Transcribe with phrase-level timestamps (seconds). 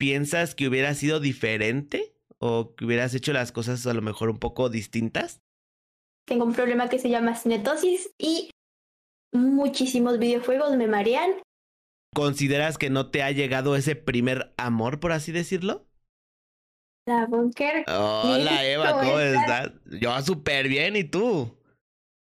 [0.00, 4.38] piensas que hubiera sido diferente o que hubieras hecho las cosas a lo mejor un
[4.38, 5.42] poco distintas?
[6.26, 8.50] Tengo un problema que se llama cinetosis y
[9.30, 11.30] muchísimos videojuegos me marean.
[12.14, 15.86] ¿Consideras que no te ha llegado ese primer amor, por así decirlo?
[17.06, 17.84] La Bunker.
[17.86, 19.72] Hola Eva, ¿cómo, estás?
[20.00, 21.58] Yo súper bien, ¿y tú?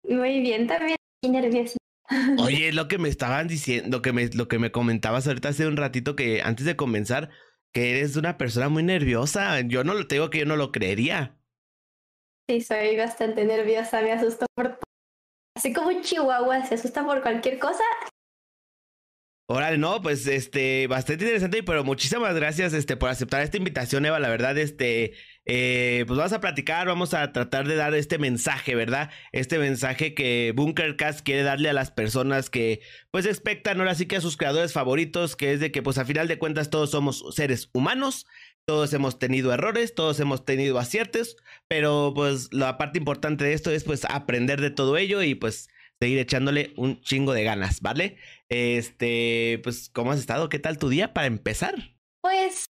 [0.03, 1.77] Muy bien, también y nerviosa.
[2.39, 5.65] Oye, lo que me estaban diciendo, lo que me, lo que me comentabas ahorita hace
[5.65, 7.29] un ratito que antes de comenzar,
[7.73, 9.59] que eres una persona muy nerviosa.
[9.61, 11.37] Yo no lo tengo que yo no lo creería.
[12.49, 14.79] Sí, soy bastante nerviosa, me asusto por
[15.57, 17.83] así como un chihuahua se asusta por cualquier cosa,
[19.47, 24.19] Órale, no, pues este, bastante interesante, pero muchísimas gracias este, por aceptar esta invitación, Eva.
[24.19, 25.13] La verdad, este,
[25.45, 29.11] eh, pues vamos a platicar, vamos a tratar de dar este mensaje, ¿verdad?
[29.31, 34.15] Este mensaje que Bunkercast quiere darle a las personas que, pues, expectan ahora sí que
[34.15, 37.25] a sus creadores favoritos, que es de que, pues, a final de cuentas, todos somos
[37.35, 38.25] seres humanos,
[38.65, 41.35] todos hemos tenido errores, todos hemos tenido aciertos,
[41.67, 45.69] pero, pues, la parte importante de esto es, pues, aprender de todo ello y, pues,
[45.99, 48.17] seguir echándole un chingo de ganas, ¿vale?
[48.49, 50.47] Este, pues, ¿cómo has estado?
[50.47, 51.75] ¿Qué tal tu día para empezar?
[52.21, 52.69] Pues,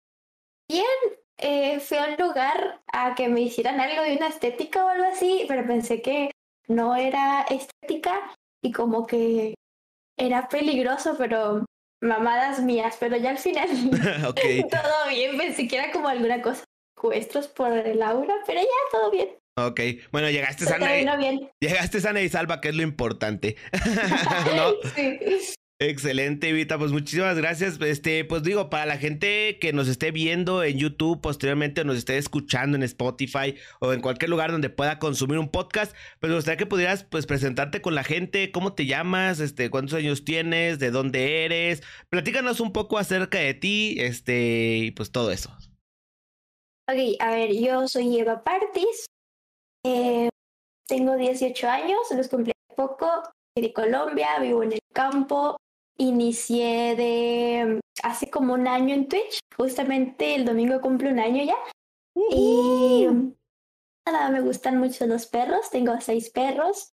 [0.68, 1.21] bien.
[1.44, 5.04] Eh, fui a un lugar a que me hicieran algo de una estética o algo
[5.04, 6.30] así, pero pensé que
[6.68, 9.54] no era estética y como que
[10.16, 11.66] era peligroso, pero
[12.00, 13.68] mamadas mías, pero ya al final
[14.70, 19.10] todo bien, pensé que era como alguna cosa, secuestros por el aura, pero ya todo
[19.10, 19.30] bien.
[19.58, 19.80] Ok,
[20.12, 20.96] bueno, llegaste sana.
[20.96, 21.04] Y,
[21.60, 23.56] llegaste sana y salva, que es lo importante.
[24.56, 24.72] ¿No?
[24.94, 25.18] sí.
[25.82, 26.78] Excelente, Vita.
[26.78, 27.80] Pues muchísimas gracias.
[27.80, 32.18] Este, pues digo, para la gente que nos esté viendo en YouTube, posteriormente nos esté
[32.18, 36.56] escuchando en Spotify o en cualquier lugar donde pueda consumir un podcast, pues me gustaría
[36.56, 40.92] que pudieras pues presentarte con la gente, cómo te llamas, este, cuántos años tienes, de
[40.92, 41.82] dónde eres.
[42.10, 45.50] Platícanos un poco acerca de ti, este, y pues todo eso.
[46.88, 49.06] Ok, a ver, yo soy Eva Partis,
[49.84, 50.28] eh,
[50.86, 53.08] tengo 18 años, los cumplí poco,
[53.56, 55.56] soy de Colombia, vivo en el campo,
[55.98, 61.56] inicié de hace como un año en Twitch, justamente el domingo cumple un año ya.
[62.30, 63.06] Y
[64.06, 66.92] nada, me gustan mucho los perros, tengo seis perros.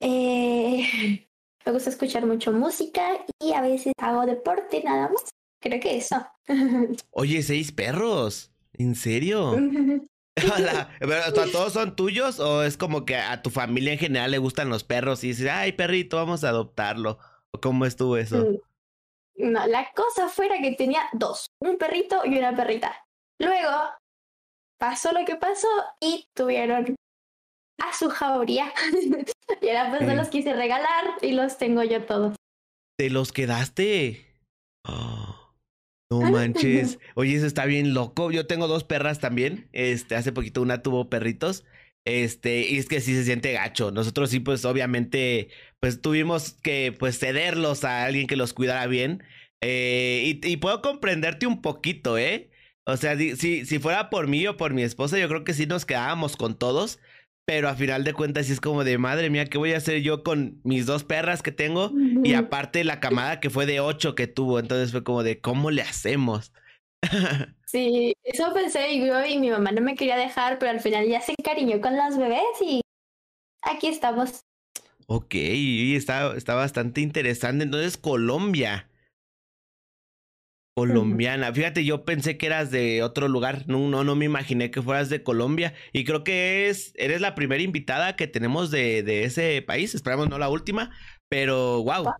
[0.00, 0.86] Eh,
[1.66, 5.30] me gusta escuchar mucho música y a veces hago deporte nada más.
[5.60, 6.26] Creo que eso.
[7.10, 8.52] Oye, seis perros.
[8.72, 9.52] ¿En serio?
[10.56, 10.88] Hola.
[11.52, 14.82] ¿Todos son tuyos o es como que a tu familia en general le gustan los
[14.82, 17.18] perros y dices, ay, perrito, vamos a adoptarlo?
[17.54, 18.44] ¿O cómo estuvo eso?
[19.36, 23.04] Mm, no, la cosa fuera que tenía dos, un perrito y una perrita.
[23.38, 23.70] Luego
[24.78, 25.68] pasó lo que pasó
[26.00, 26.94] y tuvieron
[27.82, 28.72] a su jauría.
[29.60, 32.36] y ahora pues no los quise regalar y los tengo yo todos.
[32.98, 34.38] ¿Te los quedaste?
[34.88, 35.42] Oh.
[36.12, 36.98] No manches.
[37.14, 38.30] Oye, eso está bien loco.
[38.30, 39.68] Yo tengo dos perras también.
[39.72, 41.64] Este, hace poquito una tuvo perritos.
[42.04, 43.90] Este, y es que sí se siente gacho.
[43.90, 45.48] Nosotros sí, pues obviamente,
[45.80, 49.22] pues tuvimos que pues cederlos a alguien que los cuidara bien.
[49.60, 52.50] Eh, y, puedo comprenderte un poquito, ¿eh?
[52.84, 55.66] O sea, si, si fuera por mí o por mi esposa, yo creo que sí
[55.66, 56.98] nos quedábamos con todos.
[57.44, 60.00] Pero a final de cuentas sí es como de madre mía, ¿qué voy a hacer
[60.02, 61.92] yo con mis dos perras que tengo?
[62.22, 64.60] Y aparte la camada que fue de ocho que tuvo.
[64.60, 66.52] Entonces fue como de, ¿cómo le hacemos?
[67.72, 71.06] sí, eso pensé y yo y mi mamá no me quería dejar, pero al final
[71.08, 72.80] ya se encariñó con las bebés y
[73.62, 74.42] aquí estamos.
[75.06, 77.64] Ok, está, está bastante interesante.
[77.64, 78.88] Entonces, Colombia
[80.74, 81.52] colombiana.
[81.52, 83.64] Fíjate, yo pensé que eras de otro lugar.
[83.66, 85.74] No, no, no me imaginé que fueras de Colombia.
[85.92, 89.94] Y creo que es, eres la primera invitada que tenemos de, de ese país.
[89.94, 90.90] Esperamos no la última.
[91.28, 92.12] Pero wow.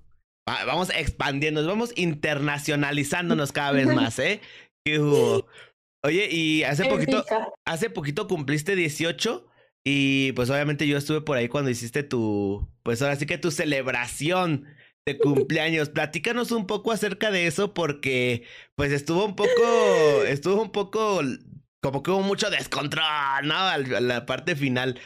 [0.47, 4.41] vamos expandiendo, vamos internacionalizándonos cada vez más, ¿eh?
[6.05, 7.25] Oye, y hace poquito,
[7.65, 9.47] hace poquito cumpliste 18
[9.85, 13.51] y pues obviamente yo estuve por ahí cuando hiciste tu, pues ahora sí que tu
[13.51, 14.67] celebración
[15.07, 15.91] de cumpleaños.
[15.91, 18.45] Platícanos un poco acerca de eso porque
[18.75, 19.51] pues estuvo un poco,
[20.27, 21.21] estuvo un poco
[21.81, 23.05] como que hubo mucho descontrol,
[23.45, 23.55] ¿no?
[23.55, 25.01] A la parte final.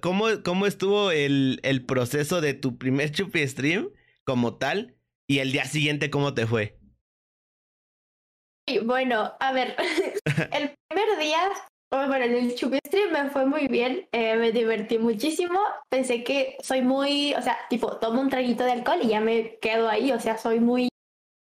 [0.00, 3.90] ¿Cómo, cómo estuvo el, el proceso de tu primer chupi stream
[4.24, 4.96] como tal?
[5.28, 6.78] Y el día siguiente, ¿cómo te fue?
[8.84, 9.76] Bueno, a ver,
[10.52, 11.40] el primer día
[11.90, 12.78] Oh, bueno, en el Stream
[13.12, 15.58] me fue muy bien, eh, me divertí muchísimo.
[15.88, 19.58] Pensé que soy muy, o sea, tipo, tomo un traguito de alcohol y ya me
[19.58, 20.90] quedo ahí, o sea, soy muy.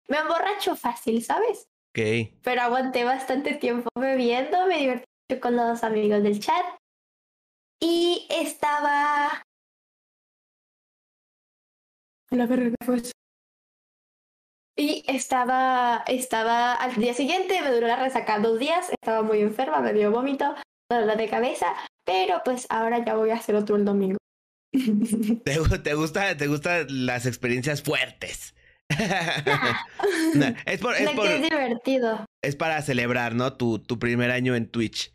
[0.09, 1.67] Me emborracho fácil, ¿sabes?
[1.91, 2.39] Ok.
[2.43, 5.05] Pero aguanté bastante tiempo bebiendo, me divertí
[5.43, 6.65] con los amigos del chat.
[7.79, 9.43] Y estaba.
[12.31, 13.13] La verdad fue eso.
[14.81, 19.83] Y estaba, estaba al día siguiente, me duró la resaca dos días, estaba muy enferma,
[19.83, 20.55] me dio vómito,
[20.91, 21.67] dolor de cabeza,
[22.07, 24.17] pero pues ahora ya voy a hacer otro el domingo.
[25.45, 28.55] ¿Te, te gusta, te gustan las experiencias fuertes?
[30.65, 32.25] es por, es, por, es divertido.
[32.43, 33.53] Es para celebrar, ¿no?
[33.59, 35.13] Tu, tu primer año en Twitch.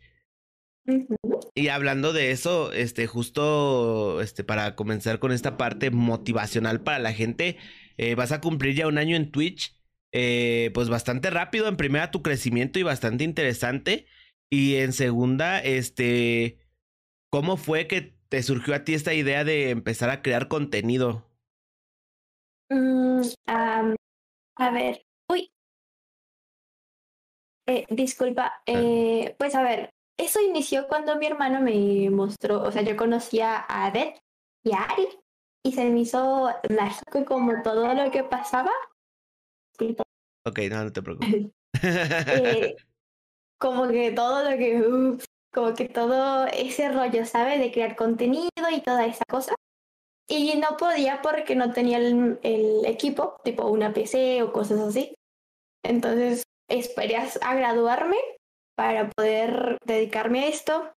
[1.56, 7.12] Y hablando de eso, este, justo este, para comenzar con esta parte motivacional para la
[7.12, 7.56] gente,
[7.96, 9.74] eh, vas a cumplir ya un año en Twitch,
[10.12, 14.06] eh, pues bastante rápido, en primera tu crecimiento y bastante interesante,
[14.50, 16.58] y en segunda, este,
[17.30, 21.24] ¿cómo fue que te surgió a ti esta idea de empezar a crear contenido?
[22.70, 25.50] Mm, a ver, uy.
[27.68, 28.62] Eh, disculpa,
[29.38, 33.90] pues a ver, eso inició cuando mi hermano me mostró, o sea, yo conocía a
[33.90, 34.18] Beth
[34.64, 35.08] y a Ari
[35.66, 38.70] y se me hizo mágico como todo lo que pasaba.
[40.46, 41.46] Ok, no, no te preocupes.
[41.82, 42.76] eh,
[43.58, 45.18] como que todo lo que, uh,
[45.52, 47.58] como que todo ese rollo, ¿sabes?
[47.58, 49.56] De crear contenido y toda esa cosa.
[50.28, 55.16] Y no podía porque no tenía el, el equipo, tipo una PC o cosas así.
[55.82, 58.16] Entonces esperé a graduarme
[58.76, 60.92] para poder dedicarme a esto.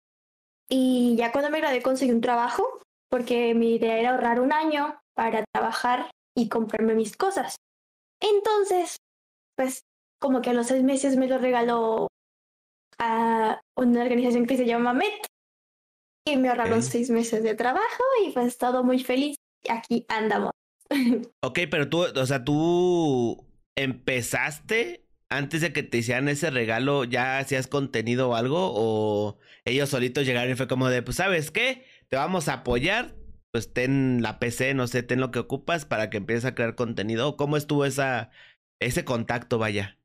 [0.68, 2.80] Y ya cuando me gradué conseguí un trabajo
[3.10, 7.56] porque mi idea era ahorrar un año para trabajar y comprarme mis cosas.
[8.20, 8.96] Entonces,
[9.56, 9.82] pues
[10.20, 12.08] como que a los seis meses me lo regaló
[12.98, 15.26] a una organización que se llama MET
[16.26, 19.36] y me ahorraron seis meses de trabajo y pues todo muy feliz.
[19.68, 20.52] Aquí andamos.
[21.42, 23.44] Ok, pero tú, o sea, tú
[23.76, 28.72] empezaste antes de que te hicieran ese regalo, ¿ya hacías contenido o algo?
[28.74, 31.84] ¿O ellos solitos llegaron y fue como de, pues, ¿sabes qué?
[32.08, 33.14] Te vamos a apoyar,
[33.52, 36.74] pues ten la PC, no sé, ten lo que ocupas para que empieces a crear
[36.74, 37.36] contenido.
[37.36, 38.30] ¿Cómo estuvo esa,
[38.80, 39.98] ese contacto, vaya?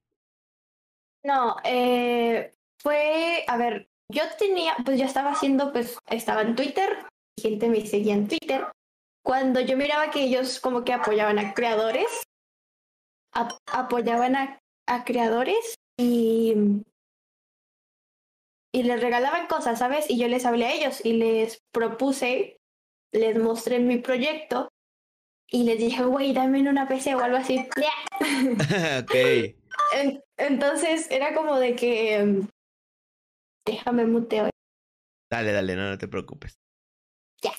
[1.24, 7.06] No, eh, fue, a ver, yo tenía, pues yo estaba haciendo, pues estaba en Twitter,
[7.39, 8.65] gente me seguía en Twitter.
[9.24, 12.24] Cuando yo miraba que ellos como que apoyaban a creadores,
[13.68, 14.62] apoyaban a
[14.92, 16.83] a creadores y,
[18.74, 20.10] y les regalaban cosas, ¿sabes?
[20.10, 22.58] Y yo les hablé a ellos y les propuse,
[23.12, 24.70] les mostré mi proyecto
[25.50, 27.60] y les dije, güey, dame una PC o algo así.
[29.02, 29.16] ok.
[30.38, 32.42] Entonces era como de que,
[33.66, 34.50] déjame muteo.
[35.30, 36.56] Dale, dale, no, no te preocupes.
[37.42, 37.52] Ya.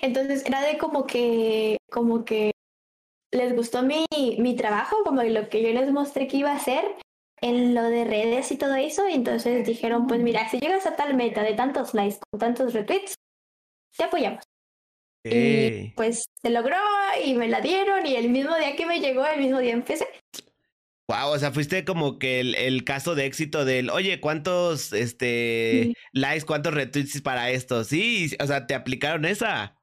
[0.00, 2.52] Entonces era de como que, como que
[3.32, 4.06] les gustó mi,
[4.38, 6.84] mi trabajo, como lo que yo les mostré que iba a hacer
[7.44, 9.08] en lo de redes y todo eso.
[9.08, 12.72] Y entonces dijeron, pues mira, si llegas a tal meta de tantos likes con tantos
[12.72, 13.14] retweets,
[13.96, 14.42] te apoyamos.
[15.26, 16.76] Y pues se logró
[17.24, 20.06] y me la dieron y el mismo día que me llegó, el mismo día empecé.
[21.08, 25.94] Wow, o sea, fuiste como que el, el caso de éxito del, oye, ¿cuántos este
[26.12, 27.84] likes, cuántos retweets para esto?
[27.84, 29.78] Sí, o sea, te aplicaron esa.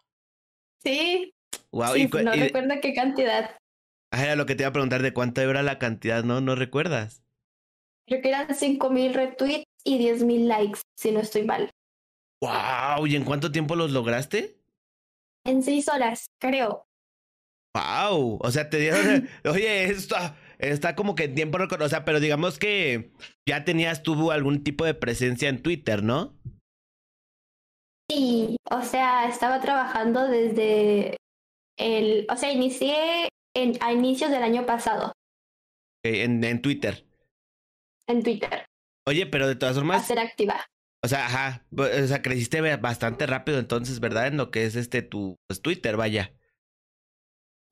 [0.83, 1.33] Sí,
[1.71, 3.51] Wow, no recuerdo qué cantidad.
[4.11, 6.41] Ah, era lo que te iba a preguntar de cuánto era la cantidad, ¿no?
[6.41, 7.20] ¿No recuerdas?
[8.11, 11.69] Creo que eran 5.000 retweets y 10.000 likes, si no estoy mal.
[12.43, 14.57] Wow, ¿y en cuánto tiempo los lograste?
[15.45, 16.87] En seis horas, creo.
[17.73, 20.17] Wow, o sea, te dieron, oye, esto
[20.59, 23.13] está como que en tiempo o sea, pero digamos que
[23.47, 26.33] ya tenías tú algún tipo de presencia en Twitter, ¿no?
[28.09, 31.15] Sí, o sea, estaba trabajando desde
[31.80, 35.13] el, o sea, inicié en, a inicios del año pasado.
[36.03, 37.06] en, en Twitter.
[38.11, 38.65] En Twitter.
[39.07, 40.03] Oye, pero de todas formas.
[40.03, 40.65] A ser activa.
[41.03, 41.65] O sea, ajá.
[41.75, 44.27] O sea, creciste bastante rápido entonces, ¿verdad?
[44.27, 46.33] En lo que es este tu pues, Twitter, vaya.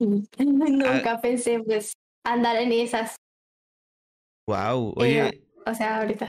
[0.00, 1.20] Nunca ah.
[1.20, 1.92] pensé, pues,
[2.24, 3.16] andar en esas.
[4.48, 4.94] Wow.
[4.96, 5.46] Oye.
[5.66, 6.26] o sea, ahorita.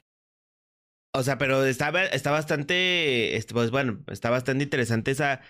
[1.14, 5.40] O sea, pero está, está bastante, este, pues bueno, está bastante interesante esa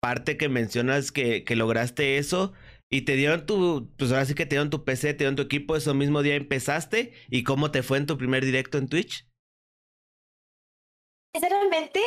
[0.00, 2.52] parte que mencionas que, que lograste eso
[2.92, 5.42] y te dieron tu, pues ahora sí que te dieron tu PC, te dieron tu
[5.42, 9.26] equipo, ese mismo día empezaste y cómo te fue en tu primer directo en Twitch.
[11.32, 12.00] Realmente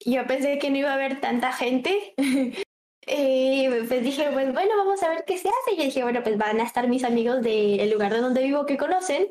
[0.00, 2.14] yo pensé que no iba a haber tanta gente.
[3.06, 5.74] y pues dije, pues bueno, vamos a ver qué se hace.
[5.76, 8.78] Y dije, bueno, pues van a estar mis amigos del lugar de donde vivo que
[8.78, 9.28] conocen.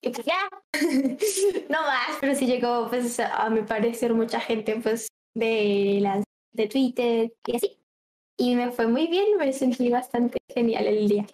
[0.00, 0.48] Y pues ya,
[1.68, 6.68] no más, pero sí llegó, pues a mi parecer, mucha gente, pues de las de
[6.68, 7.83] Twitter y así.
[8.36, 11.26] Y me fue muy bien, me sentí bastante genial el día.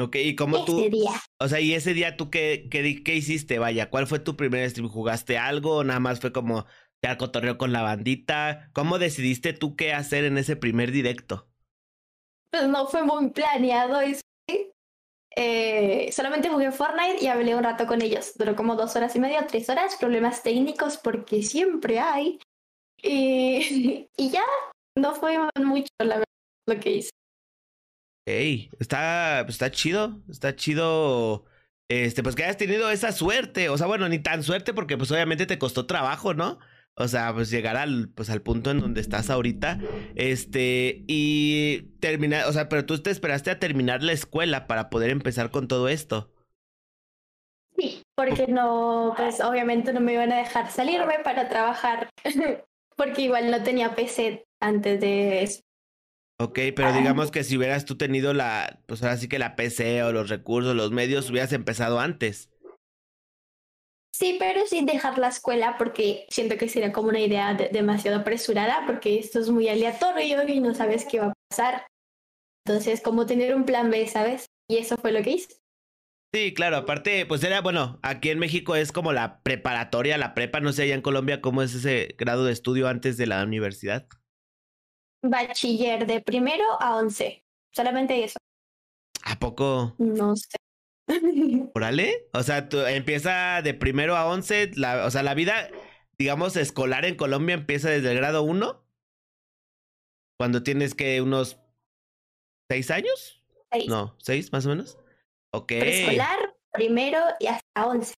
[0.00, 0.88] Ok, ¿y cómo tú?
[0.90, 1.10] Día.
[1.40, 3.58] O sea, ¿y ese día tú qué, qué, qué hiciste?
[3.58, 4.88] Vaya, ¿cuál fue tu primer stream?
[4.88, 6.66] ¿Jugaste algo o nada más fue como
[7.00, 8.70] te cotorreo con la bandita?
[8.74, 11.48] ¿Cómo decidiste tú qué hacer en ese primer directo?
[12.50, 14.20] Pues no fue muy planeado eso.
[15.36, 18.32] eh, solamente jugué Fortnite y hablé un rato con ellos.
[18.36, 22.40] Duró como dos horas y media, tres horas, problemas técnicos porque siempre hay.
[23.02, 24.42] Y, y ya,
[25.00, 26.24] no fue mucho la verdad
[26.66, 27.10] lo que hice.
[28.26, 31.46] Ey, está, está chido, está chido.
[31.88, 33.70] Este, pues que hayas tenido esa suerte.
[33.70, 36.58] O sea, bueno, ni tan suerte porque pues obviamente te costó trabajo, ¿no?
[37.00, 39.78] O sea, pues llegar al, pues, al punto en donde estás ahorita.
[40.16, 45.10] Este, y terminar, o sea, pero tú te esperaste a terminar la escuela para poder
[45.10, 46.32] empezar con todo esto.
[47.76, 52.10] Sí, porque no, pues obviamente no me iban a dejar salirme para trabajar,
[52.96, 55.62] porque igual no tenía PC antes de eso.
[56.40, 60.04] Ok, pero digamos que si hubieras tú tenido la, pues ahora sí que la PC
[60.04, 62.48] o los recursos, los medios, hubieras empezado antes.
[64.14, 68.84] Sí, pero sin dejar la escuela porque siento que sería como una idea demasiado apresurada
[68.86, 71.86] porque esto es muy aleatorio y no sabes qué va a pasar.
[72.66, 74.46] Entonces, como tener un plan B, ¿sabes?
[74.68, 75.56] Y eso fue lo que hice.
[76.34, 80.60] Sí, claro, aparte, pues era, bueno, aquí en México es como la preparatoria, la prepa,
[80.60, 84.06] no sé allá en Colombia cómo es ese grado de estudio antes de la universidad.
[85.22, 88.38] Bachiller de primero a once, solamente eso.
[89.24, 89.94] ¿A poco?
[89.98, 90.56] No sé.
[91.74, 92.28] ¿Órale?
[92.32, 95.70] O sea, tú, empieza de primero a once, la, o sea, la vida,
[96.18, 98.84] digamos, escolar en Colombia empieza desde el grado uno.
[100.38, 101.58] Cuando tienes que unos
[102.70, 103.42] seis años.
[103.72, 103.88] Seis.
[103.88, 104.98] No, seis más o menos.
[105.52, 105.66] Ok.
[105.66, 108.14] Preescolar, primero y hasta once.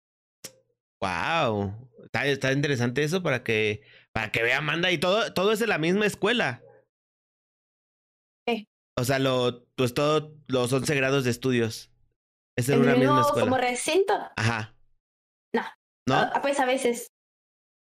[1.01, 1.75] Wow.
[2.05, 4.91] Está, está interesante eso para que, para que vea Amanda.
[4.91, 6.63] Y todo, todo es en la misma escuela.
[8.99, 11.91] O sea, lo, pues todo, los once grados de estudios.
[12.57, 13.47] Es en ¿El una misma escuela.
[13.47, 14.13] como recinto?
[14.37, 14.75] Ajá.
[15.55, 15.63] No.
[16.09, 16.15] ¿No?
[16.17, 17.07] Ah, pues a veces.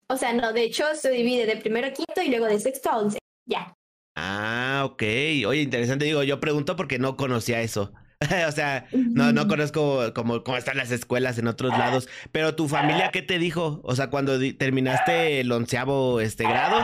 [0.08, 2.90] O sea, no, de hecho se divide de primero a quinto y luego de sexto
[2.90, 3.18] a once.
[3.46, 3.74] Ya.
[4.16, 5.02] Ah, ok.
[5.46, 6.06] Oye, interesante.
[6.06, 7.92] Digo, yo pregunto porque no conocía eso.
[8.48, 12.08] o sea, no, no conozco cómo, cómo están las escuelas en otros lados.
[12.30, 13.80] Pero tu familia, ¿qué te dijo?
[13.84, 16.78] O sea, cuando terminaste el onceavo este grado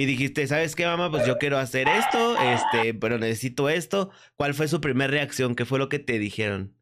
[0.00, 1.10] y dijiste, ¿sabes qué, mamá?
[1.10, 4.10] Pues yo quiero hacer esto, este, pero necesito esto.
[4.34, 5.54] ¿Cuál fue su primera reacción?
[5.54, 6.74] ¿Qué fue lo que te dijeron?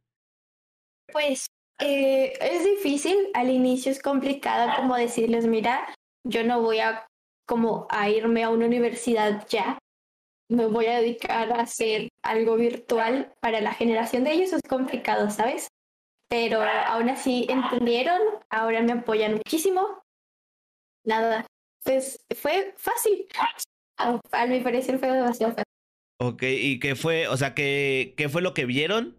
[1.12, 1.48] Pues
[1.80, 7.08] eh, es difícil, al inicio es complicado como decirles, mira, yo no voy a
[7.44, 9.80] como a irme a una universidad ya,
[10.48, 15.28] me voy a dedicar a hacer algo virtual para la generación de ellos, es complicado,
[15.30, 15.66] ¿sabes?
[16.28, 20.04] Pero aún así entendieron, ahora me apoyan muchísimo.
[21.04, 21.46] Nada,
[21.88, 23.26] pues fue fácil.
[23.96, 25.64] A, a mi parecer fue demasiado fácil.
[26.20, 27.28] Ok, ¿y qué fue?
[27.28, 29.16] O sea, ¿qué, qué fue lo que vieron?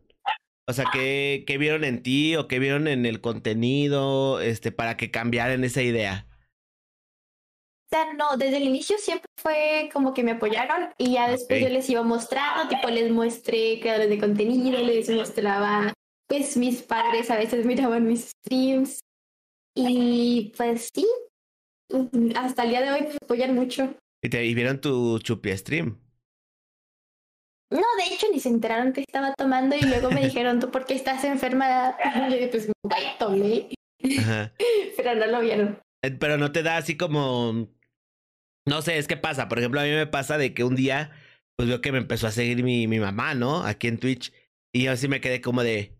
[0.67, 4.97] O sea, ¿qué, ¿qué vieron en ti o qué vieron en el contenido este, para
[4.97, 6.27] que cambiaran esa idea?
[7.91, 11.63] O sea, no, desde el inicio siempre fue como que me apoyaron y ya después
[11.63, 11.69] Ok.
[11.69, 15.91] yo les iba mostrando, tipo les mostré creadores de contenido, les mostraba,
[16.27, 18.99] pues mis padres a veces miraban mis streams
[19.75, 21.07] y pues sí,
[22.35, 23.95] hasta el día de hoy me apoyan mucho.
[24.23, 25.97] Y, te, y vieron tu chupi stream.
[27.71, 30.85] No, de hecho ni se enteraron que estaba tomando y luego me dijeron, ¿tú por
[30.85, 31.95] qué estás enferma?
[32.03, 33.69] Y yo dije, pues "Ay, tomé,
[34.19, 34.53] Ajá.
[34.97, 35.79] pero no lo vieron.
[36.03, 37.67] Eh, Pero no te da así como.
[38.65, 39.49] No sé, es que pasa.
[39.49, 41.11] Por ejemplo, a mí me pasa de que un día,
[41.57, 43.63] pues veo que me empezó a seguir mi, mi mamá, ¿no?
[43.63, 44.31] Aquí en Twitch.
[44.73, 45.98] Y yo así me quedé como de.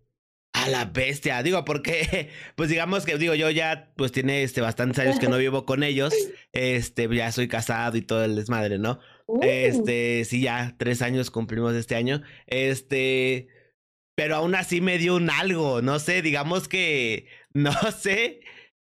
[0.64, 1.42] A la bestia.
[1.42, 5.38] Digo, porque, pues digamos que, digo, yo ya, pues tiene este bastantes años que no
[5.38, 6.14] vivo con ellos.
[6.52, 8.98] Este, ya soy casado y todo el desmadre, ¿no?
[9.26, 12.22] Uh, Este, sí, ya tres años cumplimos este año.
[12.46, 13.48] Este,
[14.14, 18.40] pero aún así me dio un algo, no sé, digamos que, no sé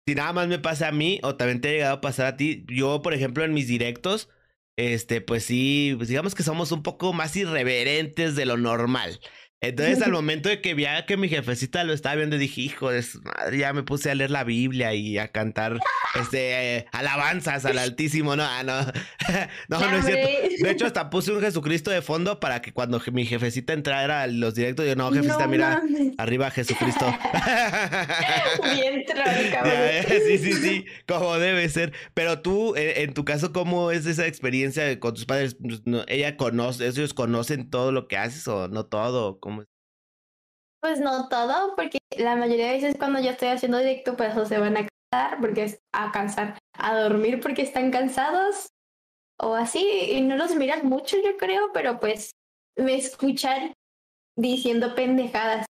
[0.05, 2.37] si nada más me pasa a mí o también te ha llegado a pasar a
[2.37, 2.65] ti.
[2.69, 4.29] Yo, por ejemplo, en mis directos,
[4.77, 9.19] este, pues sí, pues digamos que somos un poco más irreverentes de lo normal.
[9.59, 12.91] Entonces, al momento de que vi a que mi jefecita lo estaba viendo, dije, hijo
[12.91, 15.79] de su madre, ya me puse a leer la Biblia y a cantar
[16.19, 18.35] este eh, alabanzas al Altísimo.
[18.35, 18.81] No, ah, no,
[19.67, 20.27] no, no es cierto.
[20.63, 24.27] De hecho, hasta puse un Jesucristo de fondo para que cuando mi jefecita entrara a
[24.27, 26.13] los directos, yo no, jefecita, No mira, mames.
[26.19, 27.05] arriba Jesucristo.
[28.75, 29.03] Bien
[29.51, 29.73] cabrón.
[30.27, 31.93] sí, sí, sí, como debe ser.
[32.13, 35.55] Pero tú, eh, en tu caso, ¿cómo es esa experiencia con tus padres?
[35.59, 39.39] Pues, ¿Ella conoce, ellos conocen todo lo que haces o no todo?
[40.81, 44.45] Pues no todo, porque la mayoría de veces cuando yo estoy haciendo directo, pues o
[44.45, 48.67] se van a cansar, porque es a cansar, a dormir porque están cansados,
[49.39, 52.31] o así, y no los miran mucho, yo creo, pero pues
[52.77, 53.73] me escuchan
[54.37, 55.65] diciendo pendejadas.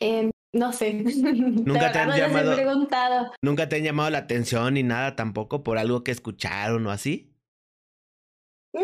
[0.00, 0.92] Em, no sé.
[1.04, 3.32] Nunca te han no llamado- preguntado.
[3.42, 7.32] ¿Nunca te han llamado la atención ni nada tampoco por algo que escucharon o así?
[8.74, 8.82] No.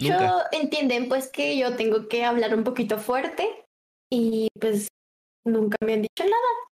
[0.00, 0.18] Nunca.
[0.28, 3.66] Yo entienden pues que yo tengo que hablar un poquito fuerte
[4.10, 4.88] y pues
[5.44, 6.70] nunca me han dicho nada.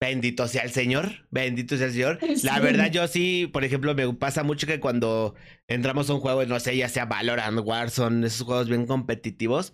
[0.00, 2.18] Bendito sea el Señor, bendito sea el Señor.
[2.42, 5.36] La verdad, yo sí, por ejemplo, me pasa mucho que cuando
[5.68, 9.72] entramos a un juego, no sé, ya sea Valorant, Warzone, esos juegos bien competitivos,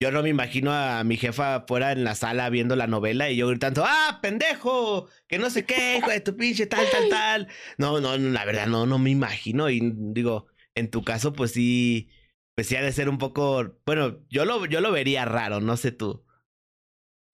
[0.00, 3.36] yo no me imagino a mi jefa fuera en la sala viendo la novela y
[3.36, 5.08] yo gritando, ¡ah, pendejo!
[5.26, 7.48] Que no sé qué, hijo de tu pinche, tal, tal, tal.
[7.78, 9.70] No, no, la verdad, no, no me imagino.
[9.70, 12.10] Y digo, en tu caso, pues sí,
[12.58, 15.76] pues sí ha de ser un poco, bueno, yo lo, yo lo vería raro, no
[15.76, 16.24] sé tú.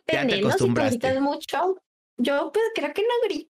[0.07, 0.93] Ya te acostumbraste.
[0.93, 1.83] Si te mucho,
[2.19, 3.51] yo pues creo que no grito.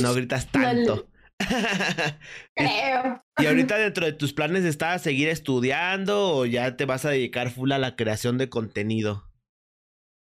[0.00, 1.10] No gritas tanto.
[2.54, 3.22] Creo.
[3.36, 7.50] ¿Y ahorita dentro de tus planes está seguir estudiando o ya te vas a dedicar
[7.50, 9.30] full a la creación de contenido?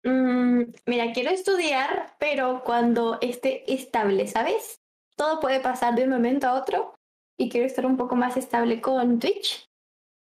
[0.03, 4.81] Mm, mira, quiero estudiar, pero cuando esté estable, ¿sabes?
[5.15, 6.94] Todo puede pasar de un momento a otro
[7.39, 9.67] y quiero estar un poco más estable con Twitch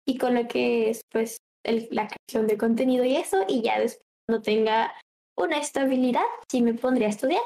[0.07, 4.05] y con lo que es pues la creación de contenido y eso y ya después
[4.29, 4.95] no tenga
[5.37, 7.43] una estabilidad, sí me pondría a estudiar.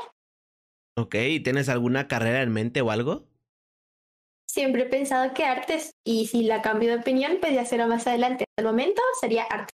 [0.99, 1.15] Ok,
[1.45, 3.25] ¿tienes alguna carrera en mente o algo?
[4.49, 8.07] Siempre he pensado que artes, y si la cambio de opinión, pues ya será más
[8.07, 8.45] adelante.
[8.59, 9.73] Al momento sería arte.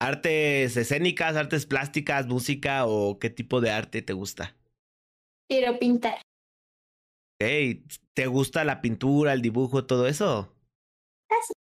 [0.00, 4.56] ¿Artes escénicas, artes plásticas, música o qué tipo de arte te gusta?
[5.48, 6.20] Quiero pintar.
[7.42, 10.54] Ok, ¿te gusta la pintura, el dibujo, todo eso?
[11.28, 11.52] Ah, sí.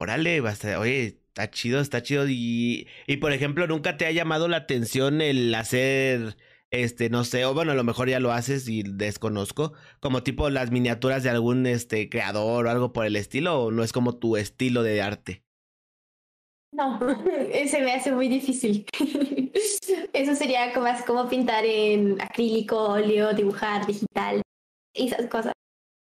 [0.00, 0.78] Órale, basta.
[0.80, 2.28] Oye, está chido, está chido.
[2.28, 6.36] Y, y por ejemplo, ¿nunca te ha llamado la atención el hacer
[6.72, 10.48] este, no sé, o bueno, a lo mejor ya lo haces y desconozco, como tipo
[10.50, 14.16] las miniaturas de algún este creador o algo por el estilo, o no es como
[14.16, 15.44] tu estilo de arte.
[16.72, 16.98] No,
[17.68, 18.86] se me hace muy difícil.
[20.14, 24.42] Eso sería más como pintar en acrílico, óleo, dibujar, digital,
[24.94, 25.52] esas cosas.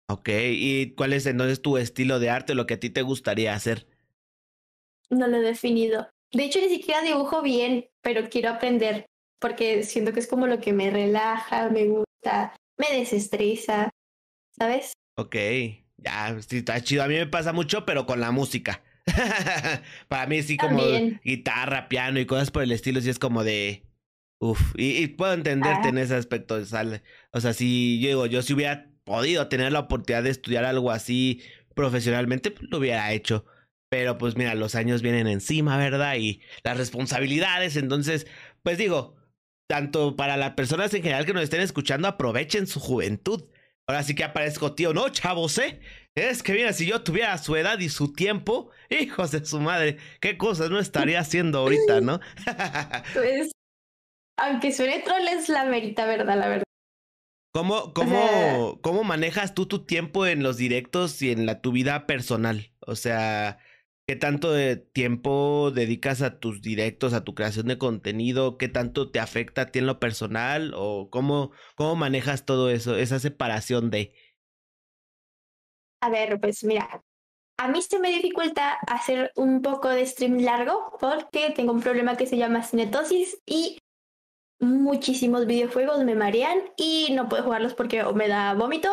[0.10, 3.53] Ok, ¿y cuál es entonces tu estilo de arte, lo que a ti te gustaría
[3.53, 3.88] hacer?
[5.10, 6.10] No lo he definido.
[6.32, 9.06] De hecho, ni siquiera dibujo bien, pero quiero aprender
[9.44, 13.90] porque siento que es como lo que me relaja, me gusta, me desestresa,
[14.57, 14.94] ¿sabes?
[15.18, 15.36] Ok,
[15.98, 17.03] ya, sí, está chido.
[17.03, 18.81] A mí me pasa mucho, pero con la música.
[20.07, 20.81] Para mí sí como
[21.25, 23.83] guitarra, piano y cosas por el estilo, sí es como de...
[24.44, 26.56] Uf, y, puedo entenderte en ese aspecto.
[26.56, 30.92] O sea, si yo digo, yo si hubiera podido tener la oportunidad de estudiar algo
[30.92, 31.42] así
[31.74, 33.46] profesionalmente, pues lo hubiera hecho.
[33.90, 36.18] Pero pues mira, los años vienen encima, ¿verdad?
[36.18, 38.27] Y las responsabilidades, entonces,
[38.64, 39.16] pues digo,
[39.70, 43.46] tanto para las personas en general que nos estén escuchando, aprovechen su juventud.
[43.88, 45.79] Ahora sí que aparezco, tío, no, chavos, ¿eh?
[46.16, 50.00] Es que mira, si yo tuviera su edad y su tiempo, hijos de su madre,
[50.20, 52.20] qué cosas no estaría haciendo ahorita, ¿no?
[53.14, 53.53] pues,
[54.37, 56.37] aunque suene troll, es la verita, ¿verdad?
[56.37, 56.63] La verdad.
[57.53, 62.07] ¿Cómo, cómo, ¿Cómo manejas tú tu tiempo en los directos y en la, tu vida
[62.07, 62.74] personal?
[62.79, 63.59] O sea,
[64.05, 68.57] ¿Qué tanto de tiempo dedicas a tus directos, a tu creación de contenido?
[68.57, 70.74] ¿Qué tanto te afecta a ti en lo personal?
[70.75, 74.13] ¿O cómo, cómo manejas todo eso, esa separación de...
[76.01, 77.01] A ver, pues mira,
[77.57, 82.17] a mí se me dificulta hacer un poco de stream largo porque tengo un problema
[82.17, 83.79] que se llama cinetosis y
[84.63, 88.89] muchísimos videojuegos me marean y no puedo jugarlos porque me da vómito,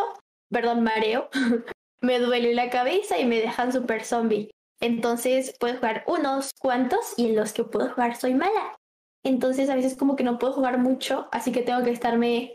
[0.50, 1.28] perdón, mareo,
[2.02, 4.50] me duele la cabeza y me dejan super zombie.
[4.80, 8.76] Entonces puedo jugar unos cuantos y en los que puedo jugar soy mala.
[9.22, 12.54] Entonces a veces como que no puedo jugar mucho, así que tengo que estarme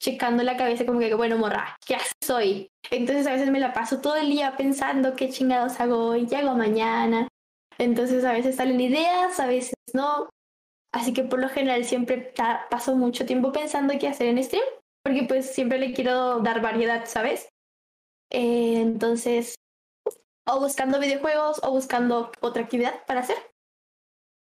[0.00, 2.68] checando la cabeza como que, bueno, morra, ¿qué soy?
[2.90, 6.36] Entonces a veces me la paso todo el día pensando qué chingados hago hoy, qué
[6.36, 7.28] hago mañana.
[7.78, 10.28] Entonces a veces salen ideas, a veces no.
[10.96, 12.32] Así que por lo general siempre
[12.70, 14.64] paso mucho tiempo pensando qué hacer en stream,
[15.04, 17.50] porque pues siempre le quiero dar variedad, ¿sabes?
[18.30, 19.56] Eh, entonces
[20.48, 23.36] o buscando videojuegos o buscando otra actividad para hacer.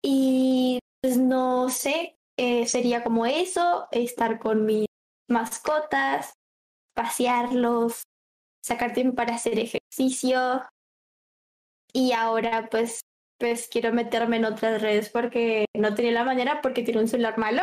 [0.01, 4.87] Y pues no sé, eh, sería como eso, estar con mis
[5.29, 6.35] mascotas,
[6.95, 8.05] pasearlos,
[8.65, 10.63] sacar tiempo para hacer ejercicio.
[11.93, 13.01] Y ahora pues,
[13.39, 17.39] pues quiero meterme en otras redes porque no tenía la manera porque tiene un celular
[17.39, 17.63] malo.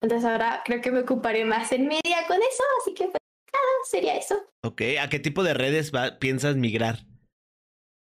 [0.00, 3.66] Entonces ahora creo que me ocuparé más en media con eso, así que pues nada,
[3.84, 4.36] sería eso.
[4.62, 7.00] Ok, ¿a qué tipo de redes piensas migrar?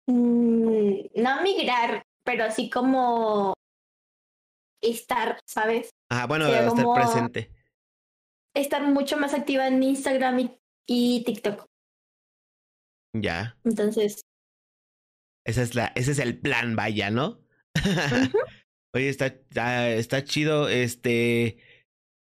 [0.06, 3.54] Mm, no migrar, pero así como
[4.82, 5.90] estar, ¿sabes?
[6.10, 7.52] Ah, bueno, estar presente.
[8.54, 10.50] Estar mucho más activa en Instagram
[10.86, 11.66] y, TikTok.
[13.14, 13.56] Ya.
[13.64, 14.22] Entonces.
[15.48, 17.40] Esa es la, ese es el plan, vaya, ¿no?
[18.94, 19.34] Oye, está,
[19.88, 20.68] está chido.
[20.68, 21.56] Este.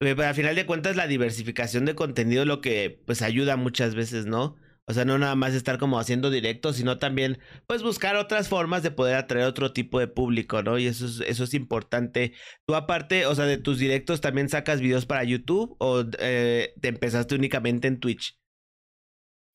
[0.01, 4.27] Eh, al final de cuentas, la diversificación de contenido lo que pues ayuda muchas veces,
[4.27, 4.57] ¿no?
[4.89, 8.83] O sea, no nada más estar como haciendo directos, sino también, pues, buscar otras formas
[8.83, 10.77] de poder atraer otro tipo de público, ¿no?
[10.77, 12.33] Y eso es, eso es importante.
[12.67, 16.89] Tú aparte, o sea, de tus directos, ¿también sacas videos para YouTube o eh, te
[16.89, 18.37] empezaste únicamente en Twitch?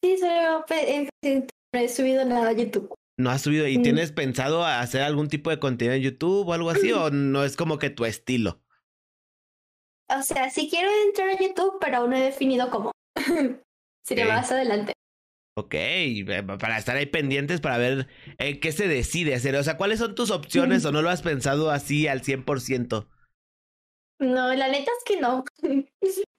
[0.02, 0.64] Sí, solo
[1.74, 2.96] he subido nada a YouTube.
[3.18, 3.68] ¿No has subido?
[3.68, 6.92] ¿Y tienes pensado hacer algún tipo de contenido en YouTube o algo así?
[6.92, 8.62] ¿O no es como que tu estilo?
[10.10, 12.92] O sea, sí quiero entrar a YouTube, pero aún no he definido cómo.
[14.06, 14.94] Sería más adelante.
[15.58, 15.74] Ok,
[16.60, 19.56] para estar ahí pendientes para ver eh, qué se decide hacer.
[19.56, 23.08] O sea, ¿cuáles son tus opciones o no lo has pensado así al 100%?
[24.20, 25.44] No, la neta es que no.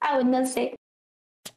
[0.01, 0.77] Aún no sé.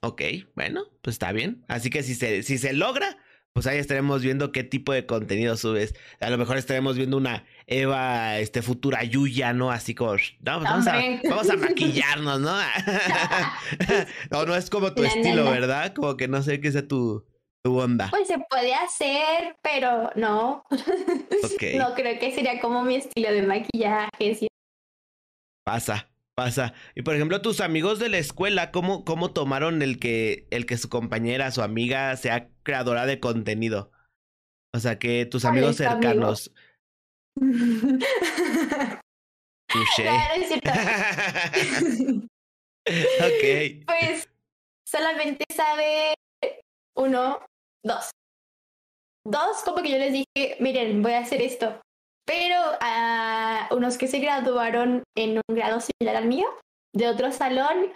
[0.02, 0.22] Ok,
[0.56, 1.64] bueno, pues está bien.
[1.68, 3.21] Así que si se, si se logra,
[3.54, 5.94] pues ahí estaremos viendo qué tipo de contenido subes.
[6.20, 9.72] A lo mejor estaremos viendo una Eva, este, futura Yuya, ¿no?
[9.72, 12.56] Así como, pues vamos, a, vamos, a, maquillarnos, ¿no?
[14.32, 15.94] no, no es como tu estilo, ¿verdad?
[15.94, 17.26] Como que no sé qué sea tu,
[17.64, 18.08] tu onda.
[18.10, 20.64] Pues se puede hacer, pero no.
[20.72, 24.50] no creo que sería como mi estilo de maquillaje.
[25.66, 26.11] Pasa.
[26.42, 26.74] Pasa.
[26.96, 30.78] Y por ejemplo, tus amigos de la escuela, ¿cómo, cómo tomaron el que, el que
[30.78, 33.92] su compañera, su amiga sea creadora de contenido?
[34.74, 36.52] O sea, que tus amigos cercanos.
[37.40, 37.44] ok.
[43.86, 44.28] Pues
[44.84, 46.16] solamente sabe
[46.98, 47.46] uno,
[47.86, 48.10] dos.
[49.28, 51.80] Dos, como que yo les dije, miren, voy a hacer esto.
[52.26, 56.48] Pero a unos que se graduaron en un grado similar al mío,
[56.94, 57.92] de otro salón,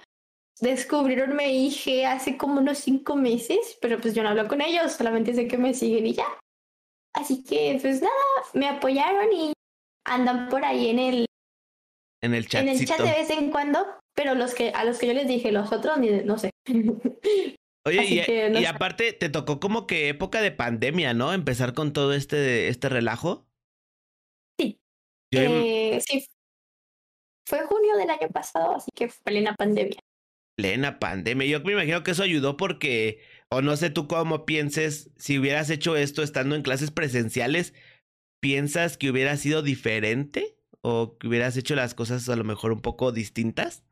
[0.62, 4.94] descubrieron mi hija hace como unos cinco meses, pero pues yo no hablo con ellos,
[4.94, 6.28] solamente sé que me siguen y ya.
[7.14, 8.14] Así que pues nada,
[8.54, 9.54] me apoyaron y
[10.06, 11.26] andan por ahí en el
[12.22, 12.62] en el chat.
[12.62, 13.86] En el chat de vez en cuando,
[14.16, 16.52] pero los que a los que yo les dije, los otros ni no sé.
[17.88, 21.34] Oye, y, y aparte te tocó como que época de pandemia, ¿no?
[21.34, 23.46] Empezar con todo este este relajo.
[25.32, 26.26] Eh, sí,
[27.46, 30.00] fue junio del año pasado, así que fue plena pandemia.
[30.58, 31.48] Plena pandemia.
[31.48, 35.70] Yo me imagino que eso ayudó porque, o no sé tú cómo pienses, si hubieras
[35.70, 37.74] hecho esto estando en clases presenciales,
[38.42, 40.58] ¿piensas que hubiera sido diferente?
[40.82, 43.84] ¿O que hubieras hecho las cosas a lo mejor un poco distintas?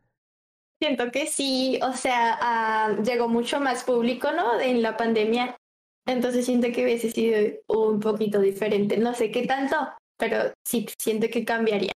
[0.81, 4.59] Siento que sí, o sea, ah, llegó mucho más público, ¿no?
[4.59, 5.55] En la pandemia.
[6.05, 8.97] Entonces siento que hubiese sido un poquito diferente.
[8.97, 9.75] No sé qué tanto,
[10.17, 11.91] pero sí siento que cambiaría.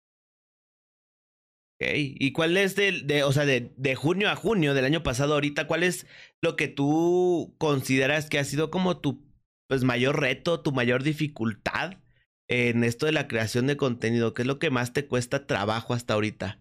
[1.76, 5.04] Ok, ¿y cuál es de, de o sea, de, de, junio a junio del año
[5.04, 6.08] pasado ahorita, cuál es
[6.42, 9.26] lo que tú consideras que ha sido como tu
[9.68, 11.96] pues, mayor reto, tu mayor dificultad
[12.48, 14.34] en esto de la creación de contenido?
[14.34, 16.60] ¿Qué es lo que más te cuesta trabajo hasta ahorita?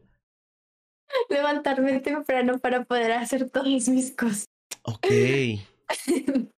[1.28, 4.46] Levantarme temprano para poder hacer todas mis cosas.
[4.82, 5.06] Ok.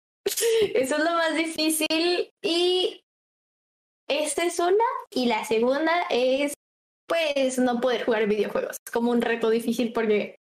[0.73, 3.04] Eso es lo más difícil y
[4.07, 6.53] esta es una y la segunda es
[7.07, 8.77] pues no poder jugar videojuegos.
[8.85, 10.37] Es como un reto difícil porque,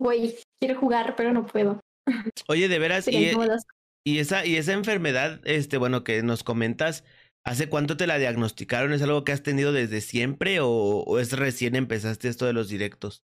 [0.00, 1.80] güey, quiero jugar pero no puedo.
[2.48, 3.36] Oye, de veras, y, e
[4.04, 7.04] y, esa, y esa enfermedad, este, bueno, que nos comentas,
[7.44, 8.92] ¿hace cuánto te la diagnosticaron?
[8.92, 12.68] ¿Es algo que has tenido desde siempre o, o es recién empezaste esto de los
[12.68, 13.22] directos?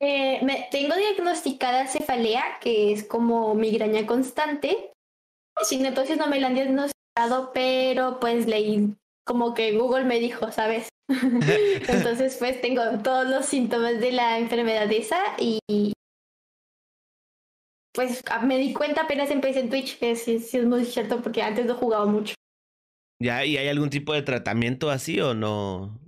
[0.00, 4.92] Eh, me, tengo diagnosticada cefalea, que es como migraña constante.
[5.62, 6.97] Sin entonces no me la han diagnosticado
[7.52, 10.88] pero pues leí como que Google me dijo, ¿sabes?
[11.08, 15.60] Entonces pues tengo todos los síntomas de la enfermedad esa y
[17.92, 21.66] pues me di cuenta apenas empecé en Twitch, que sí, es muy cierto porque antes
[21.66, 22.34] no jugaba mucho.
[23.20, 23.44] ¿Ya?
[23.44, 25.98] ¿Y hay algún tipo de tratamiento así o no?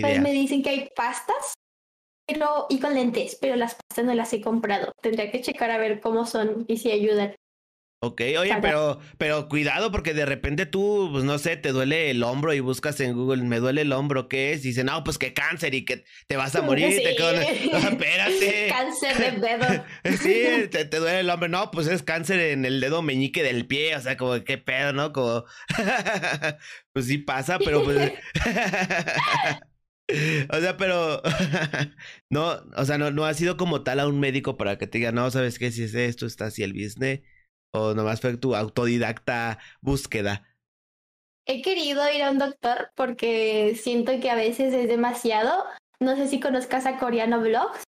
[0.00, 1.54] Pues me dicen que hay pastas
[2.28, 4.92] pero, y con lentes, pero las pastas no las he comprado.
[5.00, 7.34] Tendría que checar a ver cómo son y si ayudan.
[8.00, 12.22] Ok, oye, pero, pero cuidado porque de repente tú, pues no sé, te duele el
[12.22, 14.64] hombro y buscas en Google, me duele el hombro, ¿qué es?
[14.64, 16.92] Y dice, no, pues que cáncer y que te vas a morir.
[16.92, 17.02] Sí.
[17.02, 17.32] Te quedo...
[17.32, 18.68] espérate.
[18.70, 19.84] cáncer de dedo.
[20.22, 21.48] sí, te, te, duele el hombro.
[21.48, 24.92] No, pues es cáncer en el dedo meñique del pie, o sea, como qué pedo,
[24.92, 25.12] ¿no?
[25.12, 25.44] Como,
[26.92, 28.12] pues sí pasa, pero pues...
[30.50, 31.20] O sea, pero
[32.30, 34.98] no, o sea, no, no ha sido como tal a un médico para que te
[34.98, 37.20] diga, no, sabes qué, si es esto, está así el business
[37.72, 40.42] ¿O nomás fue tu autodidacta búsqueda?
[41.46, 45.64] He querido ir a un doctor porque siento que a veces es demasiado.
[46.00, 47.84] No sé si conozcas a Coreano Vlogs.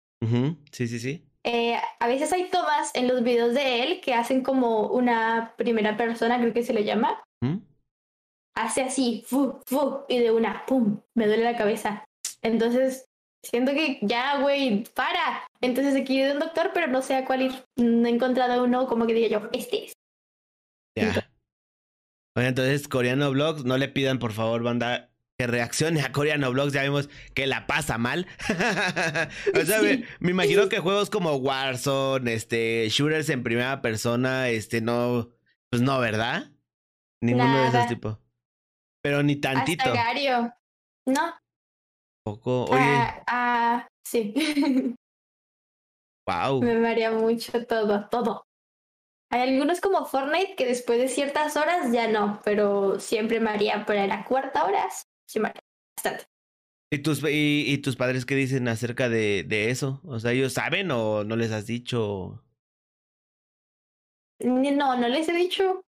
[0.72, 1.26] Sí, sí, sí.
[1.44, 5.96] Eh, a veces hay tomas en los videos de él que hacen como una primera
[5.98, 7.22] persona, creo que se le llama.
[8.56, 12.04] Hace así, fu, fu, y de una, pum, me duele la cabeza.
[12.42, 13.09] Entonces,
[13.44, 15.48] siento que ya, güey, para.
[15.62, 17.66] Entonces aquí de un doctor, pero no sé a cuál ir.
[17.76, 19.94] No he encontrado uno como que diga yo, este es.
[20.96, 21.30] Ya.
[22.36, 26.74] Bueno, entonces, Coreano Vlogs, no le pidan, por favor, banda, que reaccione a Coreano Vlogs.
[26.74, 28.28] Ya vimos que la pasa mal.
[28.50, 34.82] o sea, me, me, imagino que juegos como Warzone, este, shooters en primera persona, este,
[34.82, 35.30] no,
[35.70, 36.52] pues no, ¿verdad?
[37.22, 37.64] Ninguno Nada.
[37.64, 38.18] de esos tipos.
[39.02, 39.86] Pero ni tantito.
[39.86, 40.54] Hasta Gario.
[41.06, 41.34] No.
[42.24, 42.66] Poco.
[42.66, 44.34] Oye, Ah, ah, sí.
[46.28, 46.62] wow.
[46.62, 48.44] Me marea mucho todo, todo.
[49.32, 53.96] Hay algunos como Fortnite que después de ciertas horas ya no, pero siempre marea por
[53.96, 54.88] la cuarta hora.
[55.28, 55.62] Sí, marea
[55.96, 56.26] bastante.
[56.92, 60.02] ¿Y tus, y, y tus padres qué dicen acerca de, de eso?
[60.04, 62.44] O sea, ¿ellos saben o no les has dicho?
[64.40, 65.82] No, no les he dicho.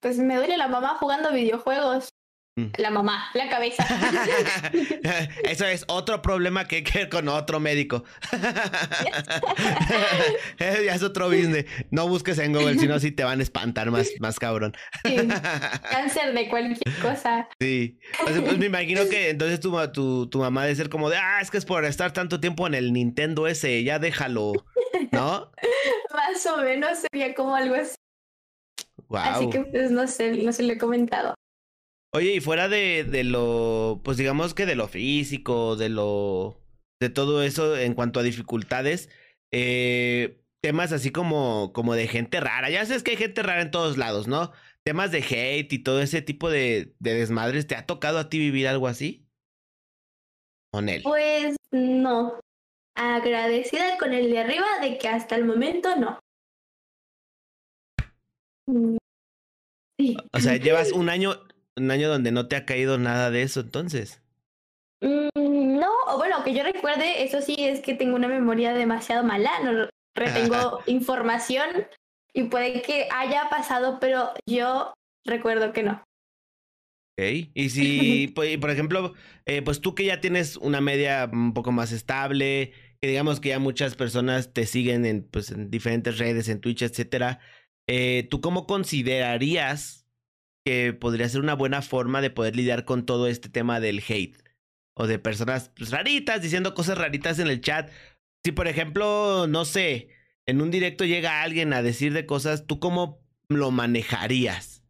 [0.00, 2.10] Pues me duele la mamá jugando videojuegos.
[2.58, 2.68] Mm.
[2.78, 3.84] La mamá, la cabeza.
[5.44, 8.02] Eso es otro problema que hay que ver con otro médico.
[10.58, 11.66] ya es otro business.
[11.90, 14.74] No busques en Google, si no, sí te van a espantar más, más cabrón.
[15.04, 15.16] Sí,
[15.90, 17.46] Cáncer de cualquier cosa.
[17.60, 17.98] Sí.
[18.22, 21.50] Pues me imagino que entonces tu, tu, tu mamá debe ser como de, ah, es
[21.50, 24.54] que es por estar tanto tiempo en el Nintendo ese, ya déjalo.
[25.12, 25.52] ¿No?
[26.14, 27.96] Más o menos sería como algo así.
[29.10, 31.34] Así que pues no sé, no se lo he comentado.
[32.12, 36.60] Oye, y fuera de, de lo, pues digamos que de lo físico, de lo,
[37.00, 39.10] de todo eso en cuanto a dificultades,
[39.52, 42.70] eh, temas así como, como de gente rara.
[42.70, 44.52] Ya sabes que hay gente rara en todos lados, ¿no?
[44.84, 47.66] Temas de hate y todo ese tipo de, de desmadres.
[47.66, 49.26] ¿Te ha tocado a ti vivir algo así?
[50.72, 51.02] Con él.
[51.02, 52.40] Pues no.
[52.94, 56.18] Agradecida con el de arriba de que hasta el momento no.
[59.98, 60.16] Sí.
[60.32, 61.34] O sea, llevas un año,
[61.76, 64.22] un año donde no te ha caído nada de eso, entonces.
[65.00, 69.24] Mm, No, o bueno, que yo recuerde, eso sí es que tengo una memoria demasiado
[69.24, 71.86] mala, no retengo información
[72.32, 74.94] y puede que haya pasado, pero yo
[75.26, 76.02] recuerdo que no.
[77.18, 77.50] Ok.
[77.54, 79.14] Y si, pues, por ejemplo,
[79.46, 83.50] eh, pues tú que ya tienes una media un poco más estable, que digamos que
[83.50, 87.40] ya muchas personas te siguen en, pues, en diferentes redes, en Twitch, etcétera,
[87.86, 90.05] eh, ¿tú cómo considerarías
[90.66, 94.36] que podría ser una buena forma de poder lidiar con todo este tema del hate?
[94.94, 97.88] O de personas pues, raritas diciendo cosas raritas en el chat.
[98.42, 100.08] Si, por ejemplo, no sé,
[100.44, 104.82] en un directo llega alguien a decir de cosas, ¿tú cómo lo manejarías?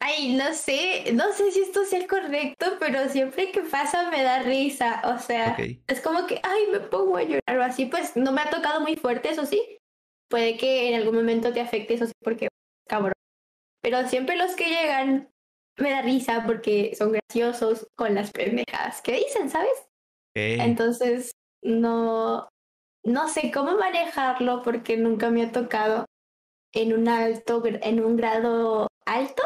[0.00, 4.22] Ay, no sé, no sé si esto sea el correcto, pero siempre que pasa me
[4.22, 8.16] da risa, o sea, es como que, ay, me pongo a llorar o así, pues
[8.16, 9.62] no me ha tocado muy fuerte, eso sí.
[10.28, 12.48] Puede que en algún momento te afecte, eso sí, porque.
[13.82, 15.30] Pero siempre los que llegan
[15.78, 19.86] me da risa porque son graciosos con las pendejadas que dicen, ¿sabes?
[20.34, 22.48] Entonces, no,
[23.04, 26.04] no sé cómo manejarlo porque nunca me ha tocado
[26.74, 29.42] en un alto, en un grado alto.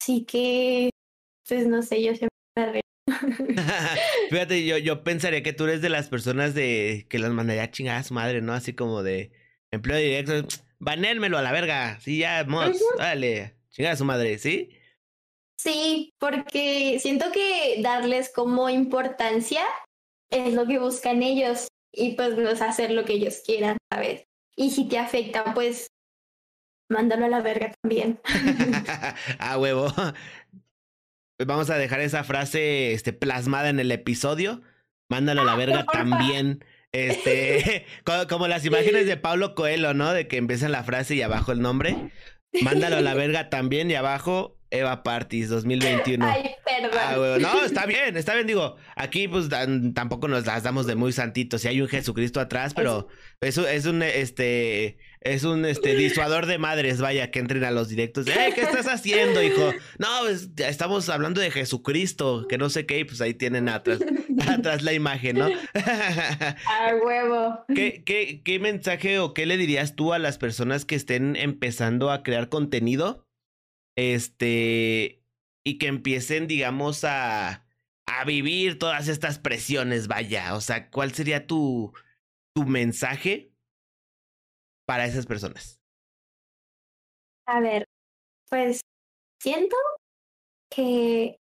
[0.00, 0.90] Así que,
[1.46, 2.82] pues no sé, yo siempre me río.
[4.30, 8.02] Fíjate, yo, yo pensaría que tú eres de las personas de que las mandaría a
[8.02, 8.54] su madre, ¿no?
[8.54, 9.32] Así como de
[9.76, 10.46] empleo directo,
[10.78, 11.98] banérmelo a la verga.
[12.00, 14.70] Sí, ya, mods, dale, chingar a su madre, ¿sí?
[15.58, 19.62] Sí, porque siento que darles como importancia
[20.30, 24.26] es lo que buscan ellos y pues no es hacer lo que ellos quieran, ¿sabes?
[24.54, 25.88] Y si te afecta, pues
[26.90, 28.20] mándalo a la verga también.
[29.38, 29.92] a huevo.
[31.36, 34.62] Pues vamos a dejar esa frase este, plasmada en el episodio.
[35.08, 35.98] Mándalo a la verga porfa.
[35.98, 36.64] también.
[36.96, 40.12] Este, co- como las imágenes de Pablo Coelho, ¿no?
[40.12, 41.96] De que empieza la frase y abajo el nombre.
[42.62, 46.26] Mándalo a la verga también y abajo Eva Parties 2021.
[46.26, 46.98] Ay, perdón.
[47.00, 48.46] Ah, No, está bien, está bien.
[48.46, 51.62] Digo, aquí pues tampoco nos las damos de muy santitos.
[51.62, 53.08] Si hay un Jesucristo atrás, pero
[53.40, 57.88] eso es un este es un este disuador de madres, vaya, que entren a los
[57.88, 58.26] directos.
[58.28, 59.72] ¡Eh, qué estás haciendo, hijo!
[59.98, 63.98] No, pues, estamos hablando de Jesucristo, que no sé qué, y pues ahí tienen atrás,
[64.48, 65.46] atrás la imagen, ¿no?
[65.74, 67.64] A huevo.
[67.74, 72.10] ¿Qué, qué, ¿Qué mensaje o qué le dirías tú a las personas que estén empezando
[72.10, 73.25] a crear contenido?
[73.96, 75.24] Este.
[75.64, 77.66] Y que empiecen, digamos, a.
[78.06, 80.54] a vivir todas estas presiones, vaya.
[80.54, 81.92] O sea, ¿cuál sería tu.
[82.54, 83.52] tu mensaje
[84.86, 85.80] para esas personas?
[87.46, 87.84] A ver,
[88.48, 88.80] pues
[89.40, 89.76] siento
[90.70, 91.38] que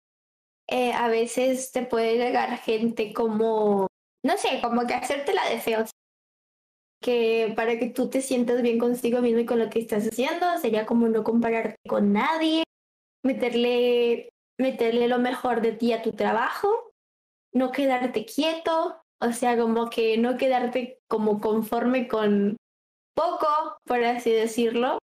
[0.69, 3.87] eh, a veces te puede llegar gente como,
[4.25, 5.85] no sé, como que hacértela de feo.
[7.03, 10.47] Que para que tú te sientas bien contigo mismo y con lo que estás haciendo,
[10.59, 12.63] sería como no compararte con nadie,
[13.25, 16.93] meterle, meterle lo mejor de ti a tu trabajo
[17.53, 22.57] no quedarte quieto, o sea, como que no quedarte como conforme con
[23.15, 23.47] poco,
[23.85, 24.99] por así decirlo,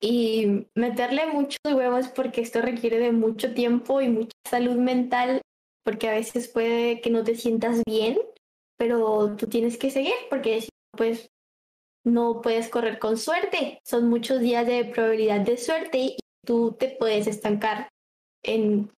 [0.00, 5.40] y meterle muchos huevos porque esto requiere de mucho tiempo y mucha salud mental,
[5.84, 8.18] porque a veces puede que no te sientas bien,
[8.78, 11.30] pero tú tienes que seguir porque pues
[12.04, 13.80] no puedes correr con suerte.
[13.84, 17.88] Son muchos días de probabilidad de suerte y tú te puedes estancar
[18.42, 18.92] en,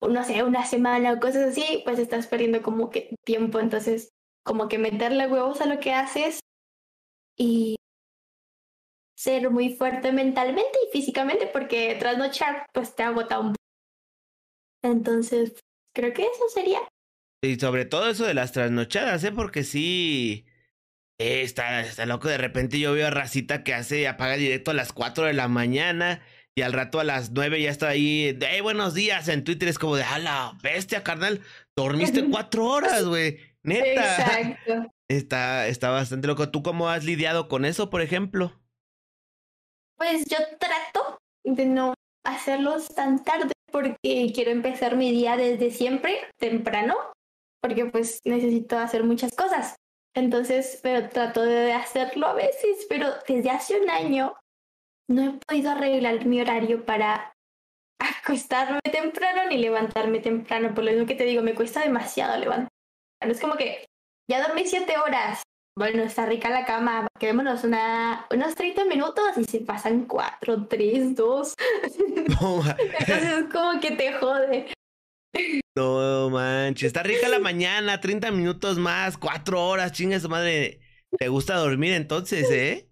[0.00, 3.58] no sé, una semana o cosas así, pues estás perdiendo como que tiempo.
[3.60, 4.10] Entonces,
[4.44, 6.40] como que meterle huevos a lo que haces
[7.36, 7.76] y
[9.16, 13.56] ser muy fuerte mentalmente y físicamente porque trasnochar pues te agota un poco.
[14.82, 15.60] Entonces,
[15.94, 16.80] creo que eso sería.
[17.44, 19.32] Y sobre todo eso de las trasnochadas, ¿eh?
[19.32, 20.44] Porque sí,
[21.22, 22.28] eh, está, está loco.
[22.28, 25.48] De repente yo veo a Racita que hace, apaga directo a las 4 de la
[25.48, 26.20] mañana
[26.54, 29.78] y al rato a las 9 ya está ahí, hey, buenos días, en Twitter es
[29.78, 31.40] como de, a la bestia, carnal,
[31.76, 34.16] dormiste cuatro horas, güey, neta.
[34.16, 34.92] Exacto.
[35.08, 36.48] Está, está bastante loco.
[36.48, 38.58] ¿Tú cómo has lidiado con eso, por ejemplo?
[39.98, 41.92] Pues yo trato de no
[42.24, 46.96] hacerlos tan tarde porque quiero empezar mi día desde siempre, temprano,
[47.60, 49.76] porque pues necesito hacer muchas cosas.
[50.14, 54.34] Entonces, pero trato de hacerlo a veces, pero desde hace un año
[55.08, 57.32] no he podido arreglar mi horario para
[57.98, 60.74] acostarme temprano ni levantarme temprano.
[60.74, 62.68] Por lo mismo que te digo, me cuesta demasiado levantar.
[63.20, 63.86] Es como que
[64.30, 65.42] ya dormí siete horas,
[65.76, 71.16] bueno, está rica la cama, quedémonos una, unos 30 minutos y se pasan 4, 3,
[71.16, 71.54] 2.
[71.82, 74.72] Entonces como que te jode.
[75.74, 80.80] No manches, está rica la mañana, 30 minutos más, 4 horas, chinga su madre.
[81.18, 82.88] ¿Te gusta dormir entonces, eh?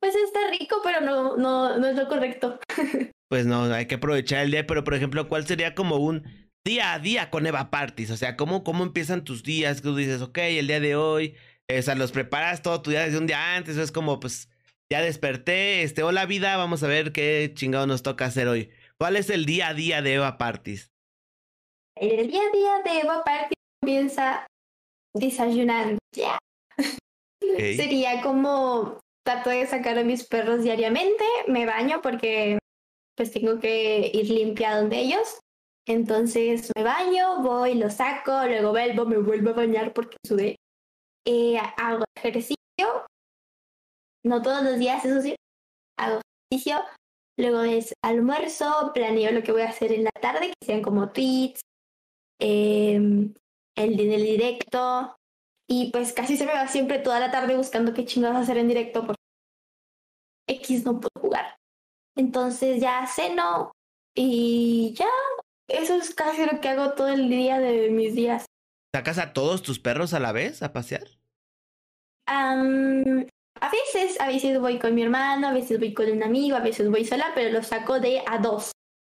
[0.00, 2.58] Pues está rico, pero no, no, no es lo correcto.
[3.30, 6.24] Pues no, hay que aprovechar el día, pero por ejemplo, ¿cuál sería como un
[6.68, 8.10] día a día con Eva Parties.
[8.10, 9.80] O sea, ¿cómo, cómo empiezan tus días?
[9.80, 11.34] Que tú dices, ok, el día de hoy,
[11.68, 13.76] o sea, los preparas todo tu día desde un día antes.
[13.76, 14.50] es como, pues,
[14.90, 18.70] ya desperté, este, hola vida, vamos a ver qué chingado nos toca hacer hoy.
[18.98, 20.92] ¿Cuál es el día a día de Eva Parties?
[22.00, 24.46] El día a día de Eva Parties comienza
[25.14, 25.98] desayunando.
[26.14, 26.38] Ya.
[27.40, 32.58] Sería como trato de sacar a mis perros diariamente, me baño porque
[33.16, 35.40] pues tengo que ir limpiando de ellos.
[35.86, 40.56] Entonces me baño, voy, lo saco, luego vuelvo, me vuelvo a bañar porque sudé.
[41.26, 42.56] Eh, hago ejercicio,
[44.24, 45.34] no todos los días, eso sí,
[45.98, 46.82] hago ejercicio.
[47.38, 51.10] Luego es almuerzo, planeo lo que voy a hacer en la tarde, que sean como
[51.10, 51.60] tweets,
[52.38, 53.34] em,
[53.76, 55.16] el, el directo.
[55.70, 58.68] Y pues casi se me va siempre toda la tarde buscando qué chingados hacer en
[58.68, 59.20] directo porque
[60.48, 61.56] X no puedo jugar.
[62.16, 63.72] Entonces ya ceno
[64.14, 65.08] y ya
[65.68, 68.46] eso es casi lo que hago todo el día de mis días.
[68.94, 71.06] ¿Sacas a todos tus perros a la vez a pasear?
[72.30, 76.60] a veces, a veces voy con mi hermano, a veces voy con un amigo, a
[76.60, 78.72] veces voy sola, pero los saco de a dos,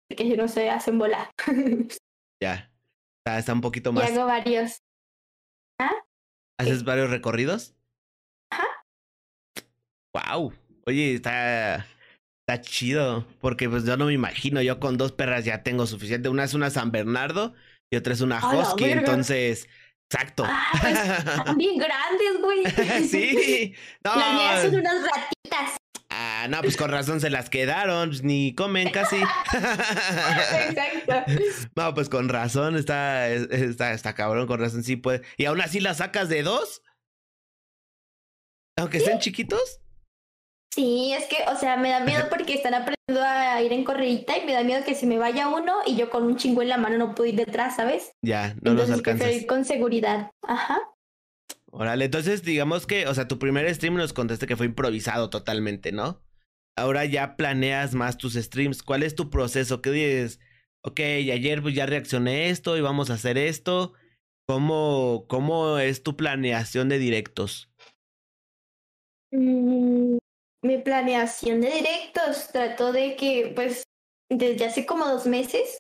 [0.08, 1.30] porque si no se hacen volar.
[2.42, 2.71] ya,
[3.24, 4.08] está, está un poquito más.
[4.08, 4.82] Y hago varios.
[5.80, 5.92] ¿Ah?
[6.61, 7.74] ¿Haces varios recorridos?
[8.50, 8.66] Ajá.
[10.14, 10.52] Wow.
[10.87, 11.87] Oye, está
[12.48, 16.28] Está chido, porque pues yo no me imagino, yo con dos perras ya tengo suficiente.
[16.28, 17.54] Una es una San Bernardo
[17.88, 19.68] y otra es una Husky, entonces,
[20.11, 20.44] exacto.
[20.44, 20.98] Ah, pues,
[21.56, 22.64] bien grandes, güey.
[23.08, 23.74] sí.
[24.04, 24.16] No.
[24.16, 25.76] Las mías son unas ratitas.
[26.42, 29.16] Ah, no, pues con razón se las quedaron, pues, ni comen casi.
[29.52, 31.14] Exacto.
[31.76, 35.22] No, pues con razón, está, está, está cabrón, con razón sí puede.
[35.37, 36.83] ¿Y aún así las sacas de dos?
[38.76, 39.81] Aunque estén chiquitos.
[40.74, 44.37] Sí, es que, o sea, me da miedo porque están aprendiendo a ir en corredita
[44.37, 46.70] y me da miedo que se me vaya uno y yo con un chingo en
[46.70, 48.11] la mano no puedo ir detrás, ¿sabes?
[48.20, 49.31] Ya, no nos alcanzas.
[49.33, 50.33] ir con seguridad.
[50.42, 50.81] Ajá.
[51.70, 55.92] Órale, entonces digamos que, o sea, tu primer stream nos contaste que fue improvisado totalmente,
[55.92, 56.20] ¿no?
[56.76, 58.82] Ahora ya planeas más tus streams.
[58.82, 59.82] ¿Cuál es tu proceso?
[59.82, 60.40] ¿Qué dices?
[60.85, 63.92] Ok, ayer pues ya reaccioné esto y vamos a hacer esto.
[64.48, 67.70] ¿Cómo, cómo es tu planeación de directos?
[69.30, 70.18] Mm,
[70.62, 73.84] mi planeación de directos trato de que, pues,
[74.28, 75.78] desde hace como dos meses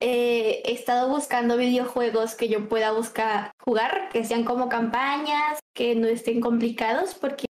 [0.00, 5.96] eh, he estado buscando videojuegos que yo pueda buscar jugar, que sean como campañas, que
[5.96, 7.47] no estén complicados, porque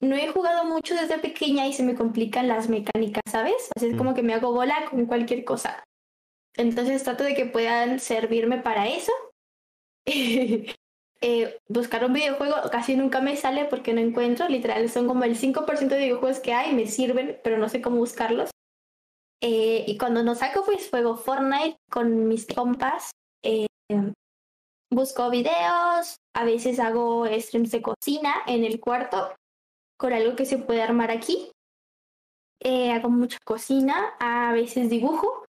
[0.00, 3.70] no he jugado mucho desde pequeña y se me complican las mecánicas, ¿sabes?
[3.76, 4.14] Así es como mm.
[4.14, 5.84] que me hago bola con cualquier cosa.
[6.56, 9.12] Entonces trato de que puedan servirme para eso.
[11.22, 15.36] Eh, buscar un videojuego casi nunca me sale porque no encuentro, literal, son como el
[15.36, 18.48] 5% de videojuegos que hay, me sirven, pero no sé cómo buscarlos.
[19.42, 23.10] Eh, y cuando no saco, pues juego Fortnite con mis compas,
[23.42, 23.66] eh,
[24.90, 29.34] busco videos, a veces hago streams de cocina en el cuarto
[30.00, 31.52] con algo que se puede armar aquí.
[32.60, 35.44] Eh, hago mucha cocina, a veces dibujo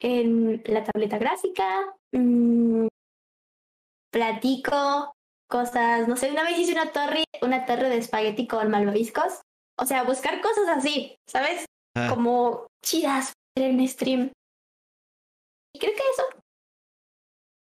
[0.00, 2.88] en la tableta gráfica, mm,
[4.12, 5.14] platico
[5.48, 9.40] cosas, no sé, una vez hice una torre, una torre de espagueti con malvaviscos.
[9.78, 11.64] O sea, buscar cosas así, ¿sabes?
[11.94, 12.08] Ah.
[12.10, 14.30] Como chidas en stream.
[15.74, 16.42] Y creo que eso.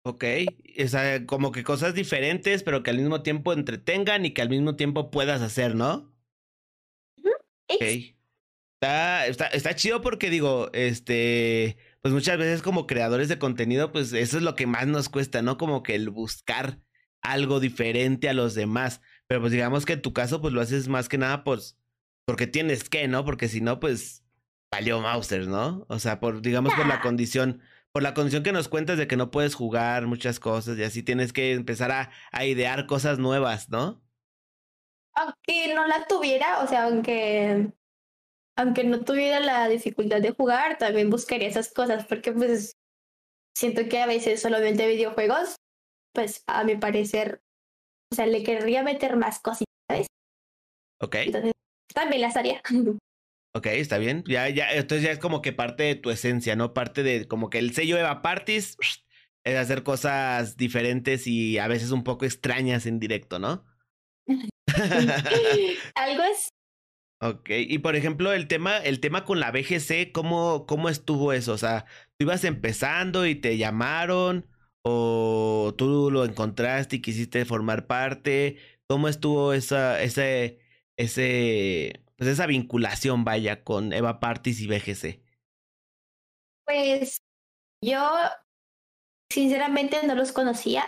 [0.05, 0.23] Ok,
[0.83, 4.49] o sea, como que cosas diferentes, pero que al mismo tiempo entretengan y que al
[4.49, 6.12] mismo tiempo puedas hacer, ¿no?
[7.75, 8.15] Ok.
[8.81, 14.11] Está, está, está chido porque digo, este, pues muchas veces como creadores de contenido, pues
[14.11, 15.57] eso es lo que más nos cuesta, ¿no?
[15.57, 16.81] Como que el buscar
[17.21, 19.01] algo diferente a los demás.
[19.27, 21.79] Pero pues digamos que en tu caso, pues lo haces más que nada, pues,
[22.25, 23.25] porque tienes que, ¿no?
[23.25, 24.25] Porque si no, pues,
[24.71, 25.85] valió Mauser, ¿no?
[25.89, 27.61] O sea, por, digamos, por la condición,
[27.93, 31.03] por la condición que nos cuentas de que no puedes jugar muchas cosas y así
[31.03, 34.02] tienes que empezar a, a idear cosas nuevas, ¿no?
[35.15, 37.71] Aunque no la tuviera, o sea, aunque
[38.55, 42.77] aunque no tuviera la dificultad de jugar, también buscaría esas cosas, porque pues
[43.57, 45.55] siento que a veces solamente videojuegos,
[46.13, 47.41] pues a mi parecer,
[48.11, 50.07] o sea, le querría meter más cositas, ¿sabes?
[51.01, 51.15] Ok.
[51.15, 51.53] Entonces,
[51.93, 52.61] también las haría.
[53.55, 54.23] Ok, está bien.
[54.27, 56.73] Ya, ya, entonces ya es como que parte de tu esencia, ¿no?
[56.73, 58.77] Parte de como que el sello Eva Parties
[59.43, 63.63] es hacer cosas diferentes y a veces un poco extrañas en directo, ¿no?
[65.95, 66.49] Algo es
[67.25, 71.53] Ok, y por ejemplo, el tema, el tema con la BGC, ¿cómo, ¿cómo estuvo eso?
[71.53, 71.85] O sea,
[72.17, 74.45] ¿tú ibas empezando y te llamaron?
[74.81, 78.57] ¿O tú lo encontraste y quisiste formar parte?
[78.89, 80.59] ¿Cómo estuvo esa, ese,
[80.97, 85.21] ese, pues esa vinculación, vaya, con Eva Partis y BGC?
[86.65, 87.21] Pues
[87.81, 88.17] yo
[89.29, 90.83] sinceramente no los conocía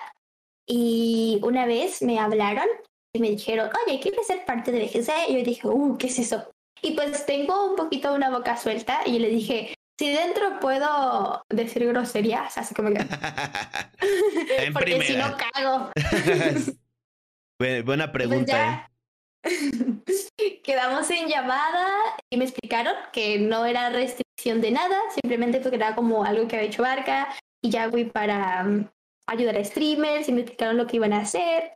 [0.67, 2.67] y una vez me hablaron
[3.15, 5.29] y me dijeron, oye, ¿quieres ser parte de BGC?
[5.29, 6.51] Y yo dije, uh, ¿qué es eso?
[6.81, 11.87] Y pues tengo un poquito una boca suelta y le dije, si dentro puedo decir
[11.87, 12.99] groserías, así como que...
[14.73, 15.91] Porque si no cago.
[17.85, 18.91] Buena pregunta.
[19.41, 20.31] Pues
[20.63, 21.87] Quedamos en llamada
[22.29, 26.57] y me explicaron que no era restricción de nada, simplemente porque era como algo que
[26.57, 27.29] había hecho Barca
[27.61, 28.87] y ya fui para um,
[29.27, 31.74] ayudar a streamers y me explicaron lo que iban a hacer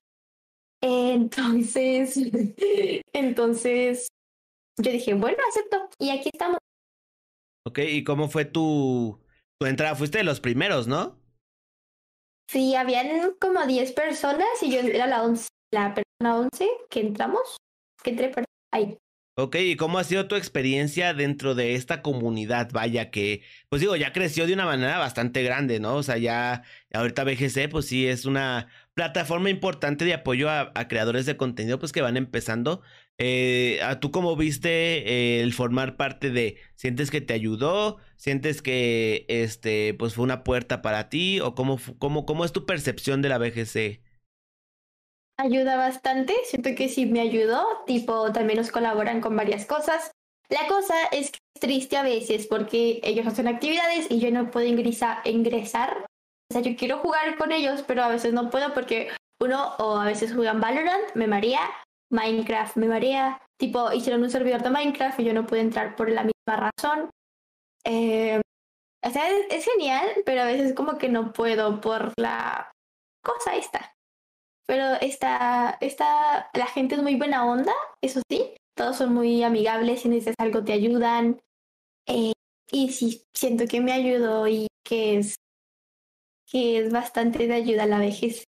[0.81, 2.15] entonces,
[3.13, 4.07] entonces
[4.81, 5.89] yo dije, bueno, acepto.
[5.99, 6.57] Y aquí estamos.
[7.67, 9.19] Ok, ¿y cómo fue tu,
[9.59, 9.95] tu entrada?
[9.95, 11.19] Fuiste de los primeros, ¿no?
[12.49, 17.57] Sí, habían como 10 personas y yo era la, once, la persona 11 que entramos,
[18.03, 18.31] que entré
[18.73, 18.97] ahí.
[19.41, 22.69] Ok, ¿y cómo ha sido tu experiencia dentro de esta comunidad?
[22.73, 25.95] Vaya que, pues digo, ya creció de una manera bastante grande, ¿no?
[25.95, 26.63] O sea, ya
[26.93, 31.93] ahorita BGC, pues sí, es una plataforma importante de apoyo a, creadores de contenido, pues
[31.93, 32.81] que van empezando.
[33.17, 34.69] Eh, ¿Tú cómo viste
[35.07, 37.97] eh, el formar parte de, sientes que te ayudó?
[38.17, 41.39] ¿Sientes que, este, pues fue una puerta para ti?
[41.39, 44.01] ¿O cómo, cómo, cómo es tu percepción de la BGC?
[45.39, 50.11] Ayuda bastante, siento que sí me ayudó, tipo también nos colaboran con varias cosas.
[50.49, 54.51] La cosa es que es triste a veces porque ellos hacen actividades y yo no
[54.51, 56.05] puedo ingresar, ingresar.
[56.51, 59.09] O sea, yo quiero jugar con ellos, pero a veces no puedo porque
[59.39, 61.61] uno o a veces juegan Valorant, me marea,
[62.11, 66.09] Minecraft me marea, tipo hicieron un servidor de Minecraft y yo no pude entrar por
[66.09, 67.09] la misma razón.
[67.85, 68.41] Eh,
[69.05, 72.69] o sea, es, es, genial, pero a veces como que no puedo por la
[73.23, 73.93] cosa esta.
[74.69, 80.01] Pero está, está, la gente es muy buena onda, eso sí, todos son muy amigables,
[80.01, 81.39] si necesitas algo te ayudan.
[82.05, 82.33] Eh,
[82.71, 85.37] y sí, siento que me ayudó y que es,
[86.45, 88.43] que es bastante de ayuda a la vejez.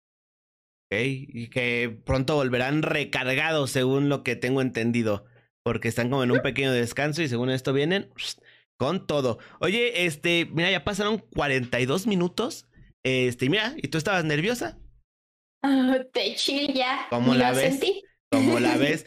[0.90, 5.24] Ok, y que pronto volverán recargados según lo que tengo entendido,
[5.62, 8.10] porque están como en un pequeño descanso y según esto vienen
[8.76, 9.38] con todo.
[9.60, 12.66] Oye, este, mira, ya pasaron 42 minutos.
[13.04, 14.80] Este, mira, ¿y tú estabas nerviosa?
[16.12, 17.06] te chilla.
[17.10, 17.80] ¿Cómo la ves?
[18.30, 19.06] ¿Cómo la ves?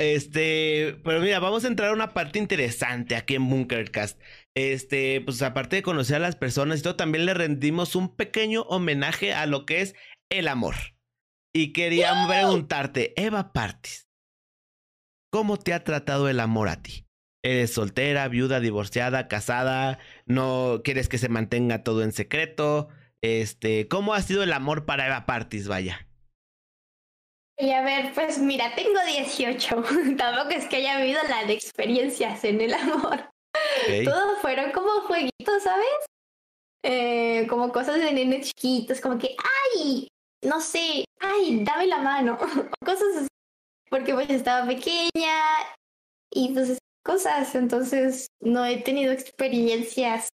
[0.00, 4.20] Este, pero mira, vamos a entrar a una parte interesante aquí en Bunkercast.
[4.56, 8.62] Este, pues aparte de conocer a las personas y todo, también le rendimos un pequeño
[8.62, 9.94] homenaje a lo que es
[10.30, 10.76] el amor.
[11.52, 14.08] Y quería preguntarte, Eva Partis,
[15.32, 17.06] ¿cómo te ha tratado el amor a ti?
[17.42, 19.98] ¿Eres soltera, viuda, divorciada, casada?
[20.26, 22.88] ¿No quieres que se mantenga todo en secreto?
[23.22, 26.06] Este, ¿cómo ha sido el amor para Eva Partis, vaya?
[27.58, 29.82] Y a ver, pues mira, tengo 18.
[30.16, 33.30] Tampoco es que haya habido la de experiencias en el amor.
[34.04, 36.08] Todos fueron como jueguitos, ¿sabes?
[36.82, 39.36] eh, como cosas de nenes chiquitos, como que,
[39.74, 40.08] ay,
[40.44, 42.38] no sé, ay, dame la mano,
[42.84, 43.28] cosas así,
[43.90, 45.34] porque pues estaba pequeña
[46.32, 50.28] y pues cosas, entonces no he tenido experiencias,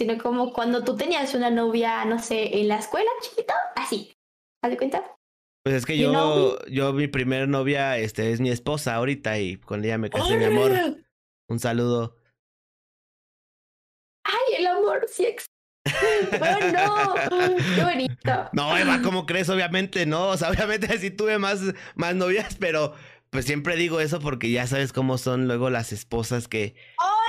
[0.00, 4.16] sino como cuando tú tenías una novia, no sé, en la escuela chiquita, así,
[4.64, 5.14] ¿haz de cuenta?
[5.62, 9.84] Pues es que yo, yo, mi primer novia, este, es mi esposa ahorita y con
[9.84, 10.72] ella me casé, mi amor.
[11.50, 12.16] Un saludo.
[14.24, 15.50] Ay, el amor sí existe.
[16.88, 18.48] Oh, no, qué bonito.
[18.52, 19.50] No, Eva, ¿cómo crees?
[19.50, 20.28] Obviamente no.
[20.28, 21.60] O sea, obviamente sí tuve más,
[21.94, 22.94] más novias, pero
[23.30, 26.74] pues siempre digo eso porque ya sabes cómo son luego las esposas que.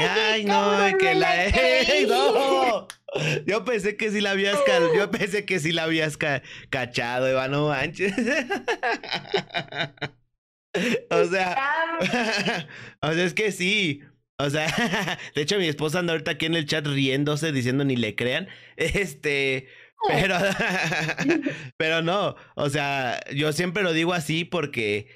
[0.09, 1.49] Ay, no, que la.
[2.07, 2.87] no.
[3.45, 4.57] Yo pensé que sí la habías
[4.95, 6.17] yo pensé que sí la habías
[6.69, 8.13] cachado, Eva, no manches.
[11.09, 11.57] o sea,
[13.01, 14.01] o sea, es que sí.
[14.37, 14.67] O sea,
[15.35, 18.47] de hecho mi esposa anda ahorita aquí en el chat riéndose diciendo ni le crean.
[18.77, 19.67] Este,
[20.07, 20.35] pero
[21.77, 25.07] pero no, o sea, yo siempre lo digo así porque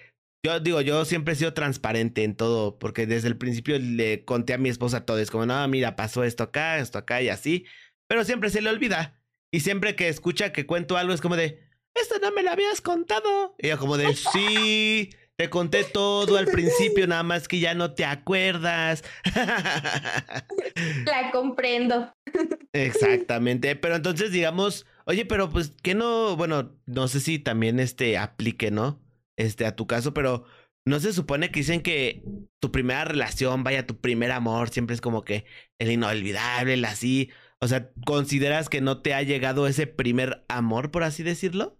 [0.45, 4.53] yo digo, yo siempre he sido transparente en todo, porque desde el principio le conté
[4.53, 7.65] a mi esposa todo, es como, no, mira, pasó esto acá, esto acá y así,
[8.07, 9.19] pero siempre se le olvida.
[9.51, 12.79] Y siempre que escucha que cuento algo es como de, esto no me lo habías
[12.79, 13.55] contado.
[13.57, 17.95] Y yo como de, sí, te conté todo al principio, nada más que ya no
[17.95, 19.03] te acuerdas.
[21.05, 22.13] La comprendo.
[22.73, 28.19] Exactamente, pero entonces digamos, oye, pero pues que no, bueno, no sé si también este
[28.19, 29.01] aplique, ¿no?
[29.37, 30.45] Este, a tu caso, pero
[30.87, 32.23] no se supone que dicen que
[32.61, 35.45] tu primera relación, vaya, tu primer amor, siempre es como que
[35.79, 37.31] el inolvidable, el así.
[37.61, 41.79] O sea, ¿consideras que no te ha llegado ese primer amor, por así decirlo?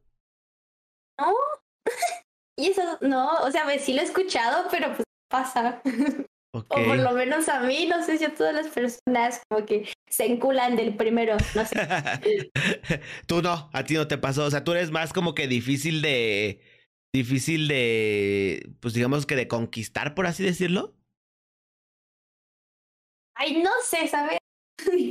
[1.20, 1.34] No.
[2.60, 5.82] y eso, no, o sea, pues sí lo he escuchado, pero pues pasa.
[6.56, 9.92] O por lo menos a mí, no sé si a todas las personas como que
[10.10, 11.76] se enculan del primero, no sé.
[13.28, 16.02] tú no, a ti no te pasó, o sea, tú eres más como que difícil
[16.02, 16.62] de
[17.16, 20.96] difícil de, pues digamos que de conquistar, por así decirlo?
[23.36, 24.38] Ay, no sé, ¿sabes?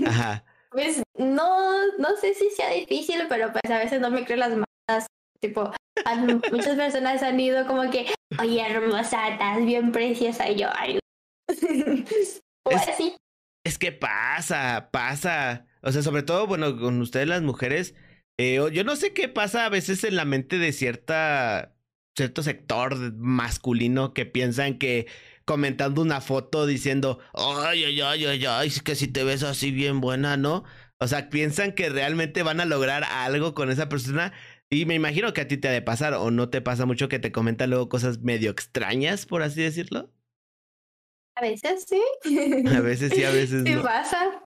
[0.06, 0.44] Ajá.
[0.74, 4.50] Pues no, no sé si sea difícil, pero pues a veces no me creo las
[4.50, 5.06] malas.
[5.40, 5.70] Tipo,
[6.50, 10.50] muchas personas han ido como que, oye, hermosa, estás bien preciosa.
[10.50, 10.98] Y yo, ay.
[12.66, 13.14] o es, así.
[13.64, 15.66] Es que pasa, pasa.
[15.80, 17.94] O sea, sobre todo, bueno, con ustedes las mujeres,
[18.36, 21.73] eh, yo no sé qué pasa a veces en la mente de cierta
[22.16, 25.06] cierto sector masculino que piensan que
[25.44, 29.70] comentando una foto diciendo, ay, ay, ay, ay, ay, es que si te ves así
[29.70, 30.64] bien buena, ¿no?
[30.98, 34.32] O sea, piensan que realmente van a lograr algo con esa persona.
[34.70, 37.08] Y me imagino que a ti te ha de pasar, o no te pasa mucho
[37.08, 40.10] que te comentan luego cosas medio extrañas, por así decirlo.
[41.36, 42.00] A veces sí.
[42.68, 43.70] A veces sí, a veces no.
[43.70, 44.44] Sí pasa.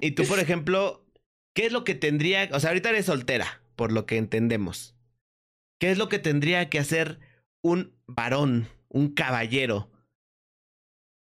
[0.00, 1.06] Y tú, por ejemplo,
[1.54, 2.48] ¿qué es lo que tendría?
[2.52, 4.95] O sea, ahorita eres soltera, por lo que entendemos.
[5.78, 7.20] ¿Qué es lo que tendría que hacer
[7.62, 9.90] un varón, un caballero,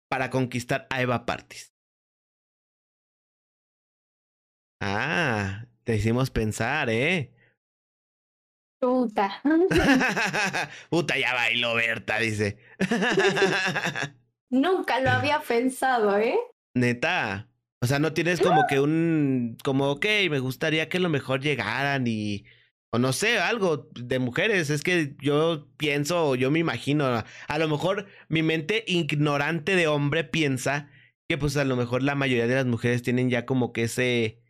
[0.09, 1.75] para conquistar a Eva Partis?
[4.81, 7.33] Ah, te hicimos pensar, ¿eh?
[8.79, 9.41] Puta.
[10.91, 12.59] Puta, ya bailó Berta, dice.
[14.51, 16.37] Nunca lo había pensado, ¿eh?
[16.75, 17.49] Neta.
[17.81, 19.57] O sea, no tienes como que un.
[19.65, 22.45] Como, ok, me gustaría que lo mejor llegaran y
[22.95, 24.69] o no sé, algo de mujeres.
[24.69, 30.25] Es que yo pienso, yo me imagino, a lo mejor mi mente ignorante de hombre
[30.25, 30.91] piensa
[31.29, 34.43] que pues a lo mejor la mayoría de las mujeres tienen ya como que ese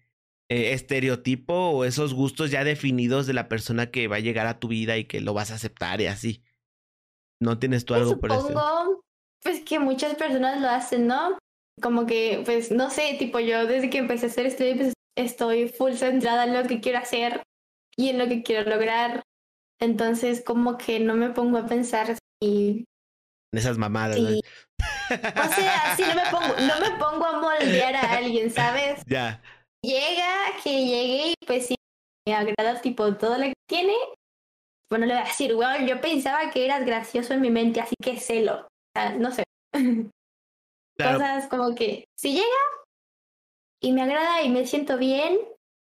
[0.51, 4.59] eh, estereotipo o esos gustos ya definidos de la persona que va a llegar a
[4.59, 6.43] tu vida y que lo vas a aceptar y así.
[7.40, 9.03] ¿No tienes tú algo por eso?
[9.40, 11.38] Pues que muchas personas lo hacen, ¿no?
[11.80, 15.68] Como que, pues, no sé, tipo yo desde que empecé a hacer estudio, pues estoy
[15.68, 17.43] full centrada en lo que quiero hacer
[17.97, 19.22] y en lo que quiero lograr.
[19.80, 22.84] Entonces, como que no me pongo a pensar si.
[23.53, 24.18] En esas mamadas.
[24.18, 24.28] ¿no?
[24.28, 29.03] O sea, si no me pongo, no me pongo a moldear a alguien, ¿sabes?
[29.07, 29.43] Ya.
[29.84, 31.74] Llega, que llegue y pues si
[32.26, 33.95] me agrada tipo todo lo que tiene,
[34.88, 37.97] bueno, le voy a decir, bueno, yo pensaba que eras gracioso en mi mente, así
[38.01, 38.61] que celo.
[38.61, 39.43] O sea, no sé.
[40.99, 42.47] Cosas como que si llega
[43.82, 45.38] y me agrada y me siento bien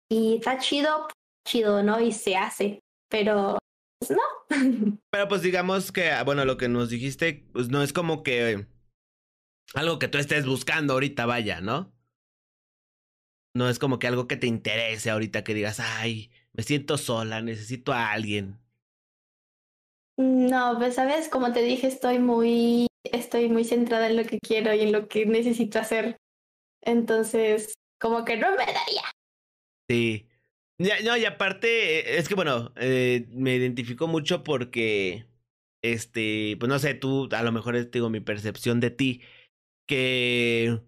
[0.09, 1.09] y está chido,
[1.45, 2.01] chido, ¿no?
[2.01, 3.59] Y se hace, pero
[3.99, 4.23] pues no.
[5.11, 8.67] Pero pues digamos que, ah, bueno, lo que nos dijiste, pues no es como que
[9.75, 11.93] algo que tú estés buscando ahorita, vaya, ¿no?
[13.55, 17.43] No es como que algo que te interese ahorita que digas, ay, me siento sola,
[17.43, 18.59] necesito a alguien.
[20.17, 24.75] No, pues sabes, como te dije, estoy muy, estoy muy centrada en lo que quiero
[24.75, 26.17] y en lo que necesito hacer.
[26.83, 29.03] Entonces, como que no me daría.
[29.89, 30.29] Sí.
[30.79, 35.27] No, y aparte, es que bueno, eh, me identifico mucho porque,
[35.83, 39.23] este, pues no sé, tú, a lo mejor es, digo, mi percepción de ti,
[39.87, 40.81] que,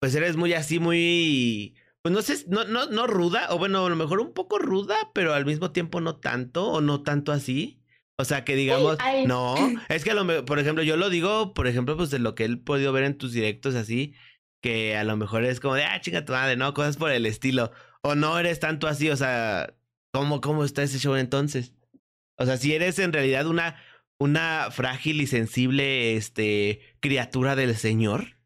[0.00, 3.90] pues eres muy así, muy, pues no sé, no, no, no ruda, o bueno, a
[3.90, 7.82] lo mejor un poco ruda, pero al mismo tiempo no tanto, o no tanto así.
[8.18, 8.96] O sea, que digamos,
[9.26, 9.54] no,
[9.88, 12.34] es que a lo mejor, por ejemplo, yo lo digo, por ejemplo, pues de lo
[12.34, 14.14] que he podido ver en tus directos así,
[14.62, 16.72] que a lo mejor es como de, ah, chinga tu madre, ¿no?
[16.72, 17.72] Cosas por el estilo.
[18.06, 19.74] O no eres tanto así, o sea,
[20.12, 21.72] ¿cómo, cómo está ese show entonces?
[22.38, 23.82] O sea, si eres en realidad una,
[24.20, 28.36] una frágil y sensible, este, criatura del Señor.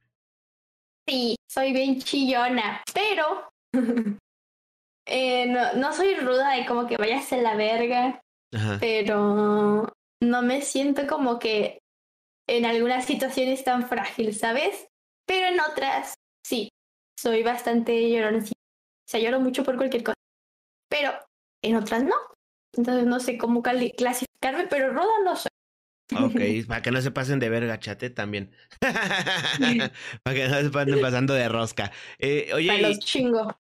[1.06, 3.50] Sí, soy bien chillona, pero
[5.06, 8.20] eh, no, no soy ruda de como que vayas a la verga
[8.80, 9.86] pero
[10.22, 11.78] no me siento como que
[12.48, 14.88] en algunas situaciones tan frágil, ¿sabes?
[15.26, 16.68] Pero en otras, sí,
[17.18, 18.44] soy bastante llorona.
[19.10, 20.14] O sea, lloro mucho por cualquier cosa.
[20.88, 21.10] Pero
[21.62, 22.14] en otras no.
[22.76, 25.50] Entonces no sé cómo clasificarme, pero roda no soy.
[26.16, 28.52] Ok, para que no se pasen de verga, chate también.
[28.80, 31.90] para que no se pasen pasando de rosca.
[32.20, 32.68] Eh, oye.
[32.68, 33.58] Para los chingo.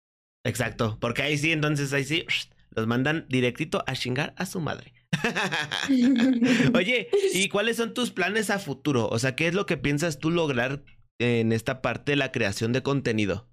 [0.46, 2.24] Exacto, porque ahí sí, entonces ahí sí,
[2.70, 4.94] los mandan directito a chingar a su madre.
[6.74, 9.08] Oye, ¿y cuáles son tus planes a futuro?
[9.08, 10.82] O sea, ¿qué es lo que piensas tú lograr
[11.18, 13.48] en esta parte de la creación de contenido?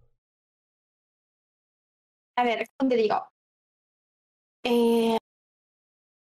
[2.42, 3.24] A ver, ¿cómo te digo?
[4.64, 5.18] Eh,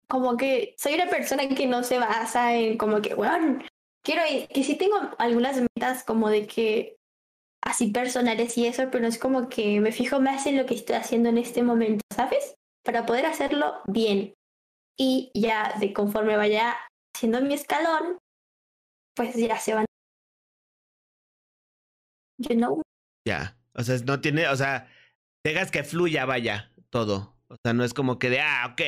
[0.08, 3.60] como que soy una persona que no se basa en como que, bueno,
[4.02, 4.22] quiero
[4.52, 6.96] que sí tengo algunas metas como de que
[7.62, 10.96] así personales y eso, pero es como que me fijo más en lo que estoy
[10.96, 12.56] haciendo en este momento, ¿sabes?
[12.84, 14.34] para poder hacerlo bien.
[14.98, 16.76] Y ya de conforme vaya
[17.14, 18.18] haciendo mi escalón,
[19.14, 19.86] pues ya se van.
[22.38, 22.82] You know.
[23.24, 24.88] Ya, o sea, no tiene, o sea,
[25.44, 27.36] dejas que fluya, vaya, todo.
[27.48, 28.80] O sea, no es como que de, ah, ok,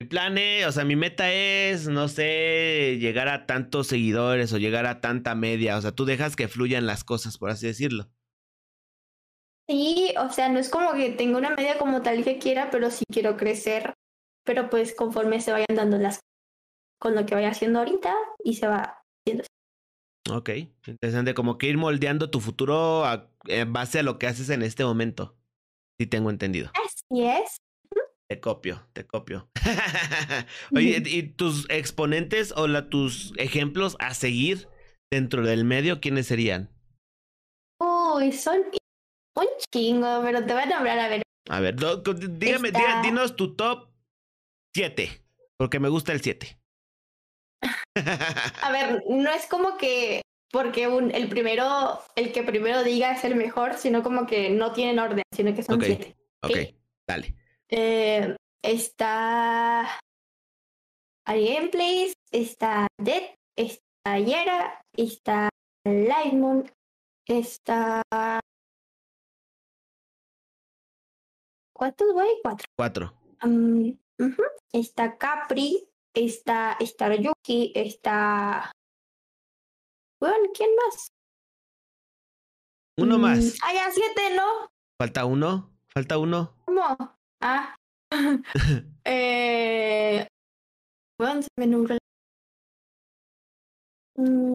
[0.00, 4.58] mi plan es, o sea, mi meta es, no sé, llegar a tantos seguidores o
[4.58, 5.76] llegar a tanta media.
[5.76, 8.08] O sea, tú dejas que fluyan las cosas, por así decirlo.
[9.68, 12.90] Sí, o sea, no es como que tenga una media como tal que quiera, pero
[12.90, 13.94] sí quiero crecer.
[14.44, 16.20] Pero pues conforme se vayan dando las
[17.00, 19.44] con lo que vaya haciendo ahorita y se va haciendo.
[20.30, 20.50] Ok,
[20.86, 23.04] interesante, como que ir moldeando tu futuro
[23.46, 25.37] en base a lo que haces en este momento.
[25.98, 26.70] Si tengo entendido.
[26.74, 27.58] Así es.
[28.30, 29.48] Te copio, te copio.
[30.74, 34.68] Oye, ¿y tus exponentes o la, tus ejemplos a seguir
[35.10, 36.70] dentro del medio, quiénes serían?
[37.80, 38.58] Uy, son
[39.34, 41.22] un chingo, pero te voy a nombrar a ver.
[41.48, 42.70] A ver, dígame,
[43.02, 43.88] dinos tu top
[44.74, 45.24] 7,
[45.56, 46.60] porque me gusta el 7.
[48.62, 50.20] a ver, no es como que
[50.50, 54.72] porque un, el primero, el que primero diga es el mejor, sino como que no
[54.72, 56.16] tienen orden, sino que son siete.
[56.42, 56.56] Ok,
[57.06, 57.34] dale.
[57.68, 60.00] Eh, está
[61.26, 65.50] Ari Gameplays, está Dead, está Yera, está
[65.84, 66.70] Lightmoon,
[67.26, 68.02] está
[71.78, 72.28] ¿Cuántos, güey?
[72.42, 72.66] Cuatro.
[72.76, 73.14] Cuatro.
[74.72, 78.72] Está Capri, está Yuki, está.
[80.20, 81.08] Bueno, ¿quién más?
[82.98, 83.58] Uno mm, más.
[83.62, 84.68] Ah, ya siete, ¿no?
[85.00, 85.70] Falta uno.
[85.88, 86.54] Falta uno.
[86.66, 87.16] ¿Cómo?
[87.40, 87.76] Ah.
[89.04, 90.26] eh.
[91.18, 91.96] Bueno, se me nubló.
[94.16, 94.52] Mm.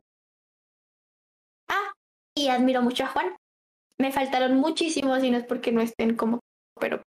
[1.70, 1.94] Ah,
[2.38, 3.36] y admiro mucho a Juan.
[4.00, 6.40] Me faltaron muchísimos y no es porque no estén como,
[6.80, 7.02] pero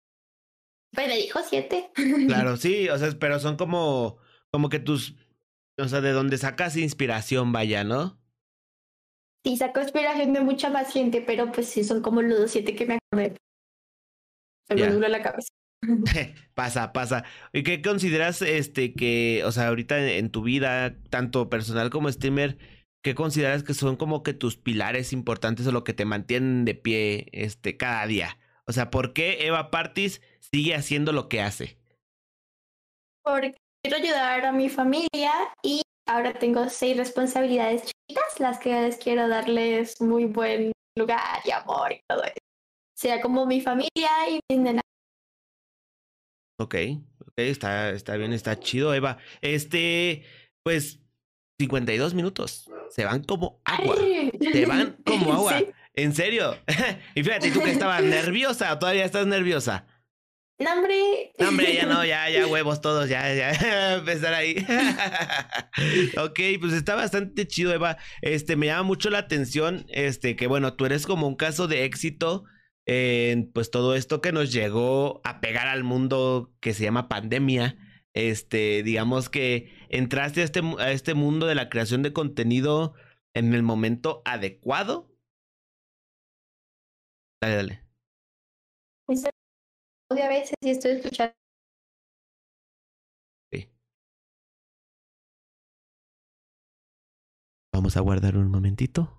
[0.93, 1.91] pues le dijo siete.
[2.28, 4.18] Claro, sí, o sea, pero son como,
[4.51, 5.16] como que tus,
[5.80, 8.20] o sea, de donde sacas inspiración, vaya, ¿no?
[9.44, 12.86] Sí, saco inspiración de mucha más gente, pero pues sí, son como los siete que
[12.86, 13.36] me acordé.
[14.68, 15.10] Se me yeah.
[15.10, 15.50] la cabeza.
[16.54, 17.26] pasa, pasa.
[17.52, 22.58] ¿Y qué consideras, este, que, o sea, ahorita en, tu vida, tanto personal como streamer,
[23.04, 26.76] qué consideras que son como que tus pilares importantes o lo que te mantienen de
[26.76, 28.38] pie, este, cada día?
[28.66, 31.78] O sea, ¿por qué Eva Partis sigue haciendo lo que hace?
[33.24, 38.97] Porque quiero ayudar a mi familia y ahora tengo seis responsabilidades chiquitas, las que les
[38.97, 42.38] quiero darles muy buen lugar y amor y todo eso.
[42.95, 44.82] Sea como mi familia y mi nena.
[46.60, 46.76] Ok,
[47.20, 49.18] ok, está, está bien, está chido, Eva.
[49.41, 50.24] Este,
[50.64, 50.99] pues,
[51.60, 52.70] 52 minutos.
[52.89, 53.95] Se van como agua.
[53.95, 55.62] Se van como agua.
[55.95, 56.58] En serio.
[57.16, 59.86] y fíjate, tú que estabas nerviosa, todavía estás nerviosa.
[60.60, 61.34] No, hombre.
[61.39, 64.56] No, hombre, ya no, ya, ya huevos todos, ya, ya, empezar ahí.
[66.18, 67.97] ok, pues está bastante chido, Eva.
[68.22, 71.86] Este, me llama mucho la atención, este, que bueno, tú eres como un caso de
[71.86, 72.43] éxito
[72.86, 77.78] en pues todo esto que nos llegó a pegar al mundo que se llama pandemia.
[78.14, 82.93] Este, digamos que entraste a este, a este mundo de la creación de contenido
[83.34, 85.10] en el momento adecuado.
[87.41, 87.84] Dale, dale.
[90.22, 91.34] A veces sí estoy escuchando.
[93.51, 93.70] Sí.
[97.74, 99.18] Vamos a guardar un momentito.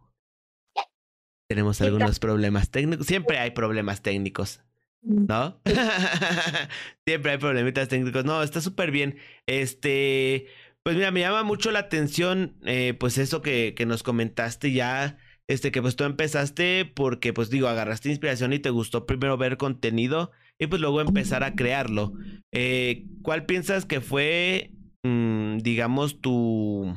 [1.49, 3.07] Tenemos algunos problemas técnicos.
[3.07, 4.63] Siempre hay problemas técnicos.
[5.03, 5.27] Mm.
[5.27, 5.61] ¿No?
[7.07, 8.25] Siempre hay problemitas técnicos.
[8.25, 9.19] No, está súper bien.
[9.47, 10.47] Este,
[10.83, 15.19] pues mira, me llama mucho la atención, eh, pues eso que, que nos comentaste ya,
[15.49, 19.57] este, que pues tú empezaste porque, pues digo, agarraste inspiración y te gustó primero ver
[19.57, 22.13] contenido y pues luego empezar a crearlo.
[22.53, 26.97] Eh, ¿Cuál piensas que fue, mm, digamos, tu,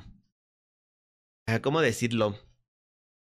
[1.48, 2.36] ah, ¿cómo decirlo?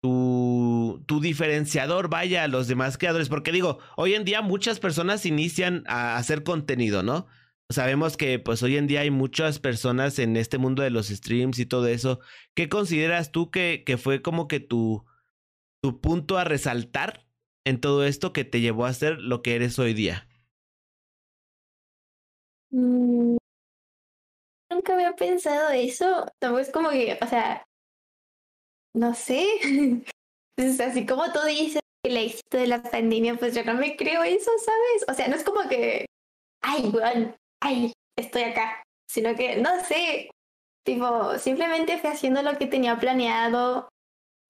[0.02, 3.30] tu, tu diferenciador vaya a los demás creadores.
[3.30, 7.28] Porque digo, hoy en día muchas personas inician a hacer contenido, ¿no?
[7.72, 11.60] Sabemos que pues hoy en día hay muchas personas en este mundo de los streams
[11.60, 12.20] y todo eso.
[12.56, 15.06] ¿Qué consideras tú que, que fue como que tu,
[15.84, 17.28] tu punto a resaltar
[17.70, 20.28] en todo esto que te llevó a ser lo que eres hoy día?
[22.72, 23.38] Mm,
[24.72, 26.26] nunca había pensado eso.
[26.40, 27.64] Tampoco es como que, o sea,
[28.94, 29.46] no sé.
[30.58, 34.24] Es así como tú dices, el éxito de la pandemia, pues yo no me creo
[34.24, 35.06] eso, ¿sabes?
[35.08, 36.06] O sea, no es como que,
[36.62, 40.30] ay, bueno, ay, estoy acá, sino que, no sé,
[40.84, 43.88] tipo, simplemente fui haciendo lo que tenía planeado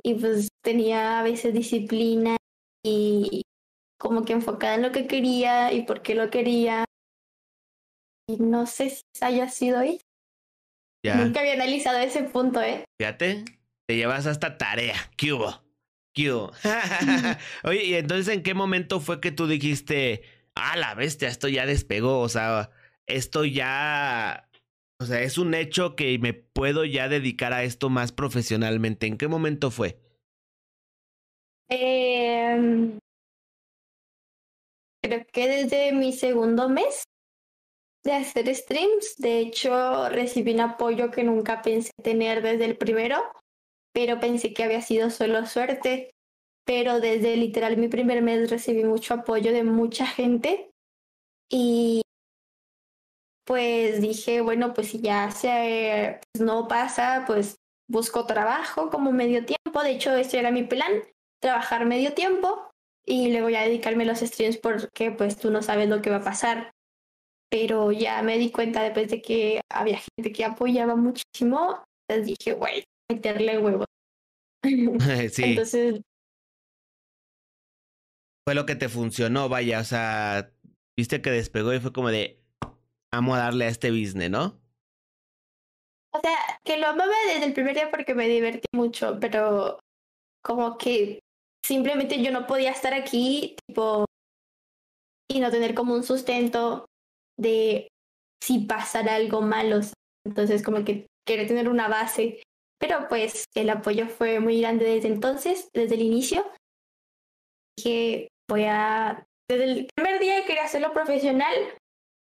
[0.01, 2.38] y pues tenía a veces disciplina
[2.84, 3.43] y
[3.99, 6.86] como que enfocada en lo que quería y por qué lo quería.
[8.27, 9.99] Y no sé si haya sido ahí.
[11.03, 12.86] Nunca había analizado ese punto, ¿eh?
[12.99, 13.45] Fíjate,
[13.88, 14.95] te llevas hasta tarea.
[15.15, 15.63] ¿Qué hubo?
[16.13, 16.51] ¿Qué hubo?
[17.63, 20.23] Oye, ¿y entonces en qué momento fue que tú dijiste,
[20.55, 22.19] ah, la bestia, esto ya despegó?
[22.19, 22.71] O sea,
[23.07, 24.49] esto ya...
[25.01, 29.07] O sea, es un hecho que me puedo ya dedicar a esto más profesionalmente.
[29.07, 29.97] ¿En qué momento fue?
[31.70, 32.99] Eh,
[35.03, 37.03] creo que desde mi segundo mes
[38.03, 39.15] de hacer streams.
[39.17, 43.17] De hecho, recibí un apoyo que nunca pensé tener desde el primero
[43.93, 46.11] pero pensé que había sido solo suerte.
[46.65, 50.72] Pero desde literal mi primer mes recibí mucho apoyo de mucha gente
[51.49, 52.01] y
[53.45, 57.55] pues dije, bueno, pues si ya se, pues no pasa, pues
[57.89, 59.82] busco trabajo como medio tiempo.
[59.84, 60.91] De hecho, ese era mi plan,
[61.40, 62.70] trabajar medio tiempo
[63.06, 66.18] y luego ya dedicarme a los streams porque pues tú no sabes lo que va
[66.18, 66.72] a pasar.
[67.52, 72.54] Pero ya me di cuenta después de que había gente que apoyaba muchísimo, entonces dije,
[72.54, 73.88] güey, meterle huevos.
[75.34, 75.44] sí.
[75.44, 76.02] Entonces.
[78.46, 80.52] Fue lo que te funcionó, vaya, o sea,
[80.98, 82.40] viste que despegó y fue como de,
[83.12, 84.60] amo a darle a este business, ¿no?
[86.12, 89.80] O sea, que lo amaba desde el primer día porque me divertí mucho, pero
[90.44, 91.20] como que
[91.70, 94.05] simplemente yo no podía estar aquí, tipo,
[95.32, 96.86] y no tener como un sustento
[97.38, 97.88] de
[98.43, 99.80] si pasara algo malo.
[100.26, 102.41] Entonces, como que quería tener una base
[102.80, 106.49] pero pues el apoyo fue muy grande desde entonces, desde el inicio.
[107.78, 109.26] Dije, voy a...
[109.49, 111.53] Desde el primer día quería hacerlo profesional,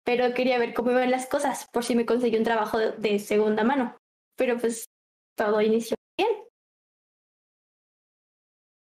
[0.05, 3.65] pero quería ver cómo iban las cosas por si me conseguí un trabajo de, segunda
[3.65, 3.97] mano.
[4.37, 4.85] Pero pues
[5.37, 5.97] todo inició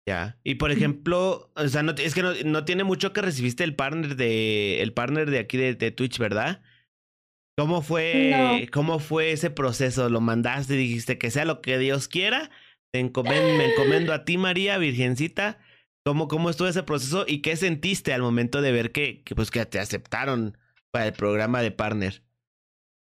[0.08, 0.38] Ya.
[0.42, 3.74] Y por ejemplo, o sea, no, es que no, no, tiene mucho que recibiste el
[3.74, 6.62] partner de el partner de aquí de, de Twitch, ¿verdad?
[7.58, 10.08] ¿Cómo fue, ¿Cómo fue ese proceso?
[10.08, 12.50] ¿Lo mandaste y dijiste que sea lo que Dios quiera?
[12.94, 15.58] me encomendo a ti, María, Virgencita.
[16.06, 19.50] ¿Cómo, ¿Cómo estuvo ese proceso y qué sentiste al momento de ver que, que, pues,
[19.50, 20.56] que te aceptaron
[20.90, 22.22] para el programa de partner?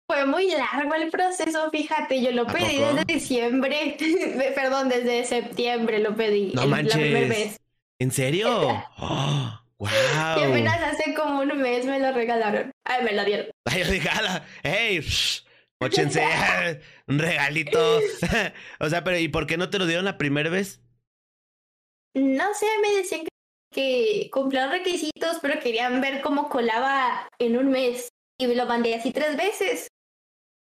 [0.07, 3.97] Fue muy largo el proceso, fíjate, yo lo pedí desde diciembre,
[4.55, 6.53] perdón, desde septiembre lo pedí.
[6.55, 6.95] No manches.
[6.95, 7.61] La primera vez.
[7.99, 8.49] ¿En serio?
[8.99, 9.61] ¡Oh!
[9.79, 9.91] ¡Wow!
[10.39, 12.71] Y apenas hace como un mes me lo regalaron.
[12.85, 13.47] Ay, me lo dieron.
[13.65, 14.47] Ay, regala.
[14.63, 15.01] ¡Hey!
[15.81, 16.23] Óchense
[17.07, 18.01] un regalito.
[18.81, 20.81] o sea, pero ¿y por qué no te lo dieron la primera vez?
[22.15, 23.27] No sé, me decían
[23.73, 28.09] que, cumplían requisitos, pero querían ver cómo colaba en un mes.
[28.39, 29.89] Y me lo mandé así tres veces.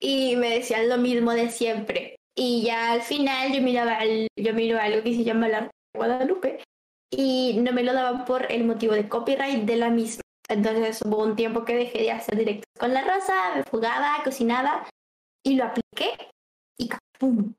[0.02, 2.16] Y me decían lo mismo de siempre.
[2.36, 6.60] Y ya al final yo miraba, yo miro algo que se llama la Guadalupe
[7.12, 10.22] y no me lo daban por el motivo de copyright de la misma.
[10.49, 14.88] Entonces hubo un tiempo que dejé de hacer directos con la raza, me jugaba, cocinaba
[15.45, 16.32] y lo apliqué
[16.78, 16.89] y
[17.20, 17.54] ¡pum!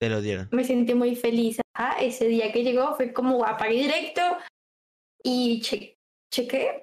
[0.00, 0.48] Te lo dieron.
[0.50, 1.60] Me sentí muy feliz.
[2.00, 4.20] ese día que llegó fue como apagué directo
[5.22, 5.94] y che
[6.32, 6.82] chequé.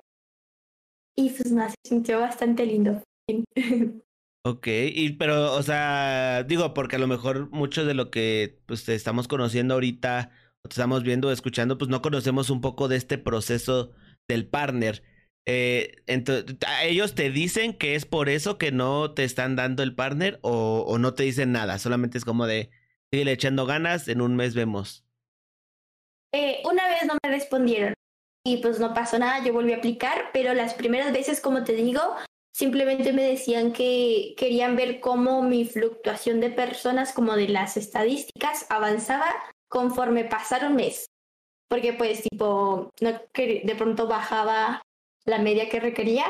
[1.17, 3.03] Y pues nada, se sintió bastante lindo.
[4.43, 8.87] Ok, y pero, o sea, digo, porque a lo mejor mucho de lo que pues
[8.87, 10.31] estamos conociendo ahorita,
[10.63, 13.91] o te estamos viendo, escuchando, pues no conocemos un poco de este proceso
[14.27, 15.03] del partner.
[15.45, 16.03] Eh,
[16.83, 20.85] ¿ellos te dicen que es por eso que no te están dando el partner o,
[20.87, 21.77] o no te dicen nada?
[21.77, 22.69] Solamente es como de,
[23.11, 25.05] sigue echando ganas, en un mes vemos.
[26.33, 27.93] Eh, una vez no me respondieron
[28.45, 31.73] y pues no pasó nada, yo volví a aplicar, pero las primeras veces, como te
[31.73, 32.01] digo,
[32.59, 38.65] simplemente me decían que querían ver cómo mi fluctuación de personas, como de las estadísticas,
[38.69, 39.33] avanzaba
[39.69, 41.05] conforme pasara un mes.
[41.69, 44.81] Porque pues tipo, no, de pronto bajaba
[45.25, 46.25] la media que requería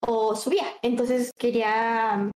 [0.00, 0.64] o subía.
[0.82, 2.28] Entonces quería,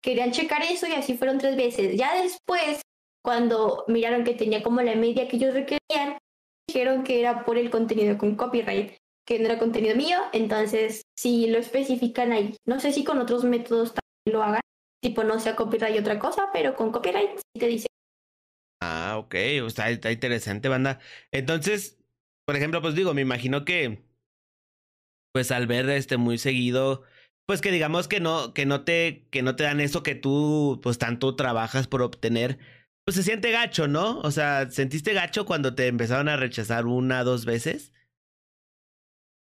[0.00, 1.96] querían checar eso y así fueron tres veces.
[1.96, 2.82] Ya después,
[3.20, 6.18] cuando miraron que tenía como la media que ellos requerían,
[6.68, 8.92] dijeron que era por el contenido con copyright
[9.28, 12.56] que no era contenido mío, entonces si lo especifican ahí.
[12.66, 14.62] No sé si con otros métodos también lo hagan,
[15.02, 17.86] tipo no sea copyright y otra cosa, pero con copyright sí te dice.
[18.80, 20.98] Ah, ok, está, está interesante, banda.
[21.30, 21.98] Entonces,
[22.46, 24.02] por ejemplo, pues digo, me imagino que,
[25.34, 27.02] pues al ver este muy seguido,
[27.46, 30.80] pues que digamos que no, que no te, que no te dan eso que tú,
[30.82, 32.58] pues tanto trabajas por obtener,
[33.04, 34.20] pues se siente gacho, ¿no?
[34.20, 37.92] O sea, ¿sentiste gacho cuando te empezaron a rechazar una, dos veces?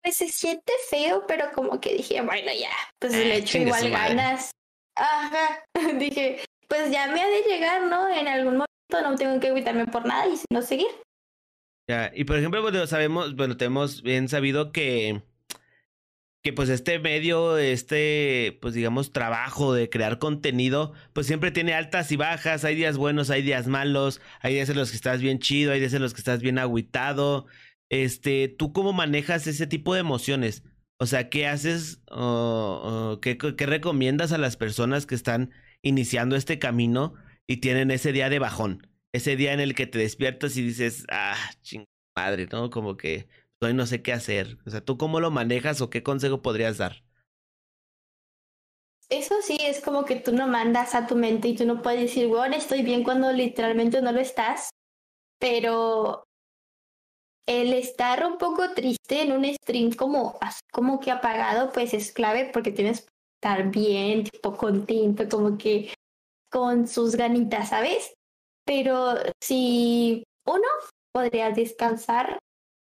[0.04, 3.89] Pues se siente feo, pero como que dije, bueno, ya, pues le ah, echo igual
[3.89, 4.52] ganas.
[4.95, 5.64] Ajá,
[5.99, 8.10] dije, pues ya me ha de llegar, ¿no?
[8.10, 10.88] En algún momento no tengo que evitarme por nada y no seguir.
[11.88, 15.22] Ya, y por ejemplo, pues sabemos, bueno, tenemos bien sabido que
[16.43, 22.12] que pues este medio, este, pues digamos, trabajo de crear contenido, pues siempre tiene altas
[22.12, 25.39] y bajas, hay días buenos, hay días malos, hay días en los que estás bien
[25.39, 27.45] chido, hay días en los que estás bien agüitado,
[27.92, 30.64] este, ¿tú cómo manejas ese tipo de emociones?
[30.98, 36.58] O sea, ¿qué haces o, qué, qué, recomiendas a las personas que están iniciando este
[36.58, 37.16] camino
[37.48, 38.88] y tienen ese día de bajón?
[39.14, 41.84] Ese día en el que te despiertas y dices, ah, ching
[42.16, 42.70] madre, ¿no?
[42.70, 43.28] Como que
[43.60, 44.58] hoy no sé qué hacer.
[44.66, 47.04] O sea, ¿tú cómo lo manejas o qué consejo podrías dar?
[49.10, 52.00] Eso sí, es como que tú no mandas a tu mente y tú no puedes
[52.00, 54.70] decir, bueno, estoy bien cuando literalmente no lo estás.
[55.39, 56.24] Pero
[57.52, 60.39] el estar un poco triste en un stream como,
[60.72, 63.08] como que apagado, pues es clave porque tienes que
[63.41, 65.93] estar bien, tipo contento, como que
[66.49, 68.14] con sus ganitas, ¿sabes?
[68.66, 70.68] Pero si uno
[71.14, 72.39] podría descansar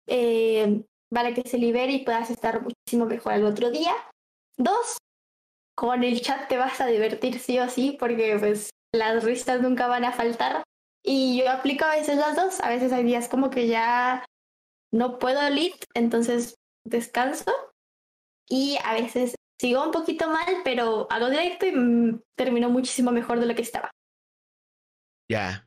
[0.06, 3.92] eh, para que se libere y puedas estar muchísimo mejor al otro día.
[4.56, 4.98] Dos,
[5.76, 9.86] con el chat te vas a divertir sí o sí, porque pues las risas nunca
[9.86, 10.62] van a faltar.
[11.04, 14.24] Y yo aplico a veces las dos, a veces hay días como que ya
[14.94, 17.52] no puedo lit, entonces descanso
[18.48, 23.40] y a veces sigo un poquito mal, pero hago directo y mm, termino muchísimo mejor
[23.40, 23.90] de lo que estaba.
[25.28, 25.66] Ya.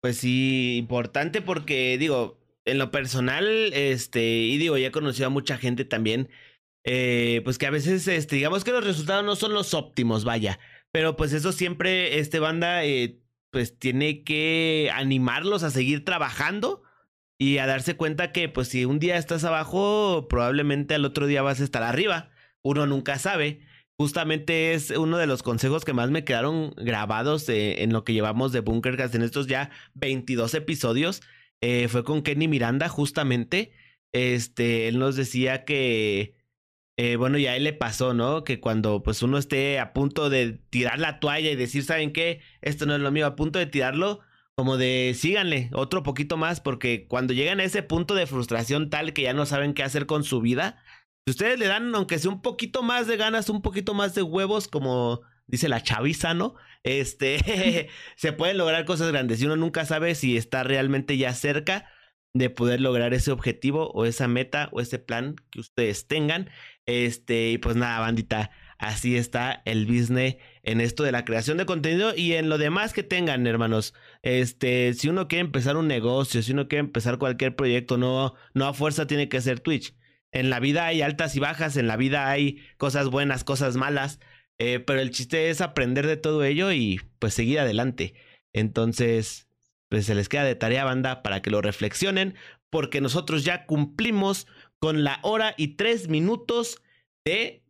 [0.00, 5.30] Pues sí, importante porque digo, en lo personal, este, y digo, ya he conocido a
[5.30, 6.28] mucha gente también,
[6.84, 10.60] eh, pues que a veces, este, digamos que los resultados no son los óptimos, vaya,
[10.92, 13.18] pero pues eso siempre, este banda, eh,
[13.50, 16.85] pues tiene que animarlos a seguir trabajando
[17.38, 21.42] y a darse cuenta que pues si un día estás abajo, probablemente al otro día
[21.42, 22.30] vas a estar arriba.
[22.62, 23.60] Uno nunca sabe.
[23.98, 28.52] Justamente es uno de los consejos que más me quedaron grabados en lo que llevamos
[28.52, 31.22] de Bunkercast en estos ya 22 episodios.
[31.62, 33.72] Eh, fue con Kenny Miranda, justamente.
[34.12, 36.36] Este, él nos decía que,
[36.96, 38.44] eh, bueno, ya él le pasó, ¿no?
[38.44, 42.40] Que cuando pues uno esté a punto de tirar la toalla y decir, ¿saben qué?
[42.62, 44.20] Esto no es lo mío, a punto de tirarlo,
[44.56, 49.12] como de síganle otro poquito más, porque cuando llegan a ese punto de frustración tal
[49.12, 50.82] que ya no saben qué hacer con su vida,
[51.26, 54.22] si ustedes le dan, aunque sea un poquito más de ganas, un poquito más de
[54.22, 56.54] huevos, como dice la chaviza, ¿no?
[56.84, 61.90] Este, se pueden lograr cosas grandes y uno nunca sabe si está realmente ya cerca
[62.32, 66.48] de poder lograr ese objetivo o esa meta o ese plan que ustedes tengan.
[66.86, 71.66] Este, y pues nada, bandita, así está el business en esto de la creación de
[71.66, 73.94] contenido y en lo demás que tengan, hermanos.
[74.22, 78.66] Este, si uno quiere empezar un negocio, si uno quiere empezar cualquier proyecto, no, no
[78.66, 79.94] a fuerza tiene que ser Twitch.
[80.32, 84.20] En la vida hay altas y bajas, en la vida hay cosas buenas, cosas malas,
[84.58, 88.14] eh, pero el chiste es aprender de todo ello y pues seguir adelante.
[88.52, 89.48] Entonces,
[89.88, 92.34] pues se les queda de tarea, banda, para que lo reflexionen,
[92.70, 94.46] porque nosotros ya cumplimos
[94.78, 96.82] con la hora y tres minutos
[97.24, 97.62] de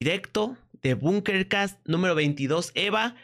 [0.00, 3.16] directo de Bunkercast número 22, Eva.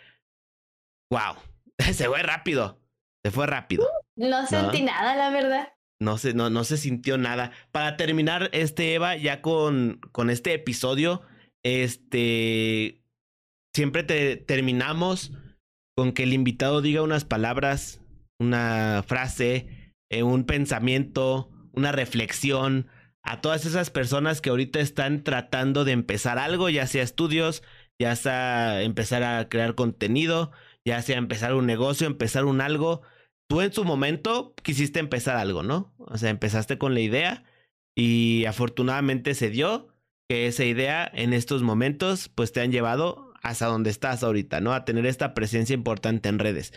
[1.11, 1.37] ¡Wow!
[1.93, 2.81] Se fue rápido.
[3.25, 3.89] Se fue rápido.
[4.17, 5.73] No sentí nada, la verdad.
[6.01, 7.53] No se, no, no se sintió nada.
[7.73, 11.23] Para terminar, este Eva, ya con, con este episodio,
[11.63, 13.01] este.
[13.75, 15.33] Siempre te, terminamos
[15.97, 18.01] con que el invitado diga unas palabras,
[18.39, 22.89] una frase, eh, un pensamiento, una reflexión
[23.25, 27.63] a todas esas personas que ahorita están tratando de empezar algo, ya sea estudios,
[27.99, 30.53] ya sea empezar a crear contenido,
[30.87, 33.03] ya sea empezar un negocio, empezar un algo.
[33.49, 35.95] Tú en su momento quisiste empezar algo, ¿no?
[35.99, 37.45] O sea, empezaste con la idea
[37.97, 39.89] y afortunadamente se dio
[40.29, 44.73] que esa idea en estos momentos pues te han llevado hasta donde estás ahorita, ¿no?
[44.73, 46.73] A tener esta presencia importante en redes.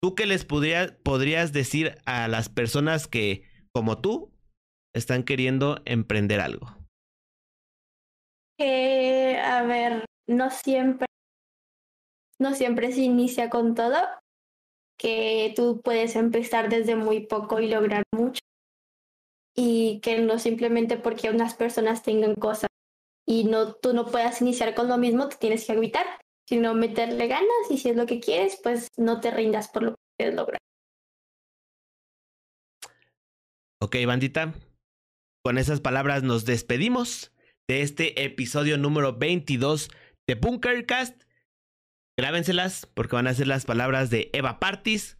[0.00, 4.31] ¿Tú qué les podrías decir a las personas que, como tú,
[4.92, 6.76] están queriendo emprender algo?
[8.58, 11.06] Eh, a ver, no siempre,
[12.38, 13.98] no siempre se inicia con todo,
[14.98, 18.40] que tú puedes empezar desde muy poco y lograr mucho.
[19.54, 22.70] Y que no simplemente porque unas personas tengan cosas
[23.26, 26.06] y no, tú no puedas iniciar con lo mismo, te tienes que evitar,
[26.48, 29.90] sino meterle ganas y si es lo que quieres, pues no te rindas por lo
[29.90, 30.58] que quieres lograr.
[33.80, 34.54] Ok, bandita.
[35.44, 37.32] Con esas palabras nos despedimos
[37.66, 39.90] de este episodio número 22
[40.28, 41.20] de Bunkercast.
[42.16, 45.18] Grábenselas porque van a ser las palabras de Eva Partis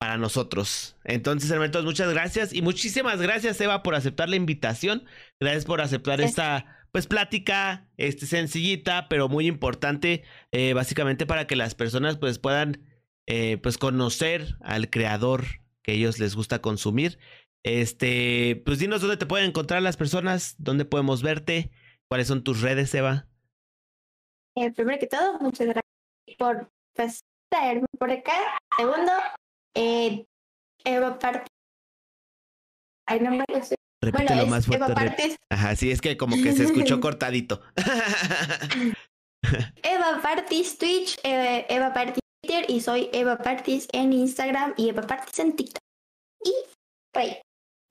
[0.00, 0.96] para nosotros.
[1.04, 5.04] Entonces, hermanos, muchas gracias y muchísimas gracias, Eva, por aceptar la invitación.
[5.38, 11.54] Gracias por aceptar esta pues plática este, sencillita, pero muy importante, eh, básicamente para que
[11.54, 12.84] las personas pues puedan
[13.28, 15.44] eh, pues conocer al creador
[15.82, 17.18] que ellos les gusta consumir.
[17.64, 21.70] Este, pues dinos dónde te pueden encontrar las personas, dónde podemos verte,
[22.08, 23.28] cuáles son tus redes, Eva.
[24.56, 28.32] Eh, primero que todo, muchas gracias por pues, traerme por acá.
[28.76, 29.12] Segundo,
[29.74, 30.24] eh,
[30.84, 31.46] Eva Parte.
[33.06, 33.76] Ay, no me lo sé.
[34.02, 34.84] Repítelo más fuerte.
[34.84, 35.36] Eva Partis.
[35.50, 37.62] Ajá, sí, es que como que se escuchó cortadito.
[39.82, 45.02] Eva Partis Twitch, eh, Eva Partis Twitter y soy Eva Partis en Instagram y Eva
[45.02, 45.82] Partis en TikTok.
[46.44, 46.52] Y
[47.14, 47.38] ahí.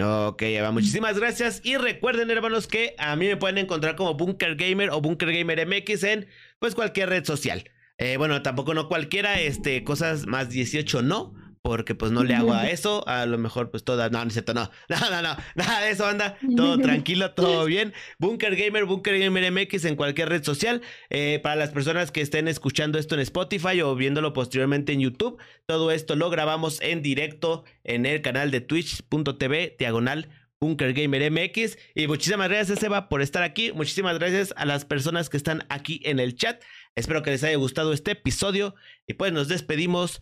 [0.02, 1.62] Ok, Eva, muchísimas gracias.
[1.64, 5.68] Y recuerden, hermanos, que a mí me pueden encontrar como Bunker Gamer o Bunker Gamer
[5.68, 6.28] MX en
[6.60, 7.70] pues cualquier red social.
[7.98, 12.54] Eh, bueno, tampoco no cualquiera, este, cosas más 18 no porque pues no le hago
[12.54, 15.82] a eso, a lo mejor pues toda, no, no es cierto, no, no, no, nada
[15.82, 17.94] de eso, anda, todo tranquilo, todo bien.
[18.18, 20.82] Bunker Gamer, Bunker Gamer MX en cualquier red social.
[21.10, 25.38] Eh, para las personas que estén escuchando esto en Spotify o viéndolo posteriormente en YouTube,
[25.66, 31.78] todo esto lo grabamos en directo en el canal de twitch.tv diagonal Bunker Gamer MX.
[31.96, 33.72] Y muchísimas gracias, Eva, por estar aquí.
[33.72, 36.62] Muchísimas gracias a las personas que están aquí en el chat.
[36.96, 38.76] Espero que les haya gustado este episodio.
[39.08, 40.22] Y pues nos despedimos.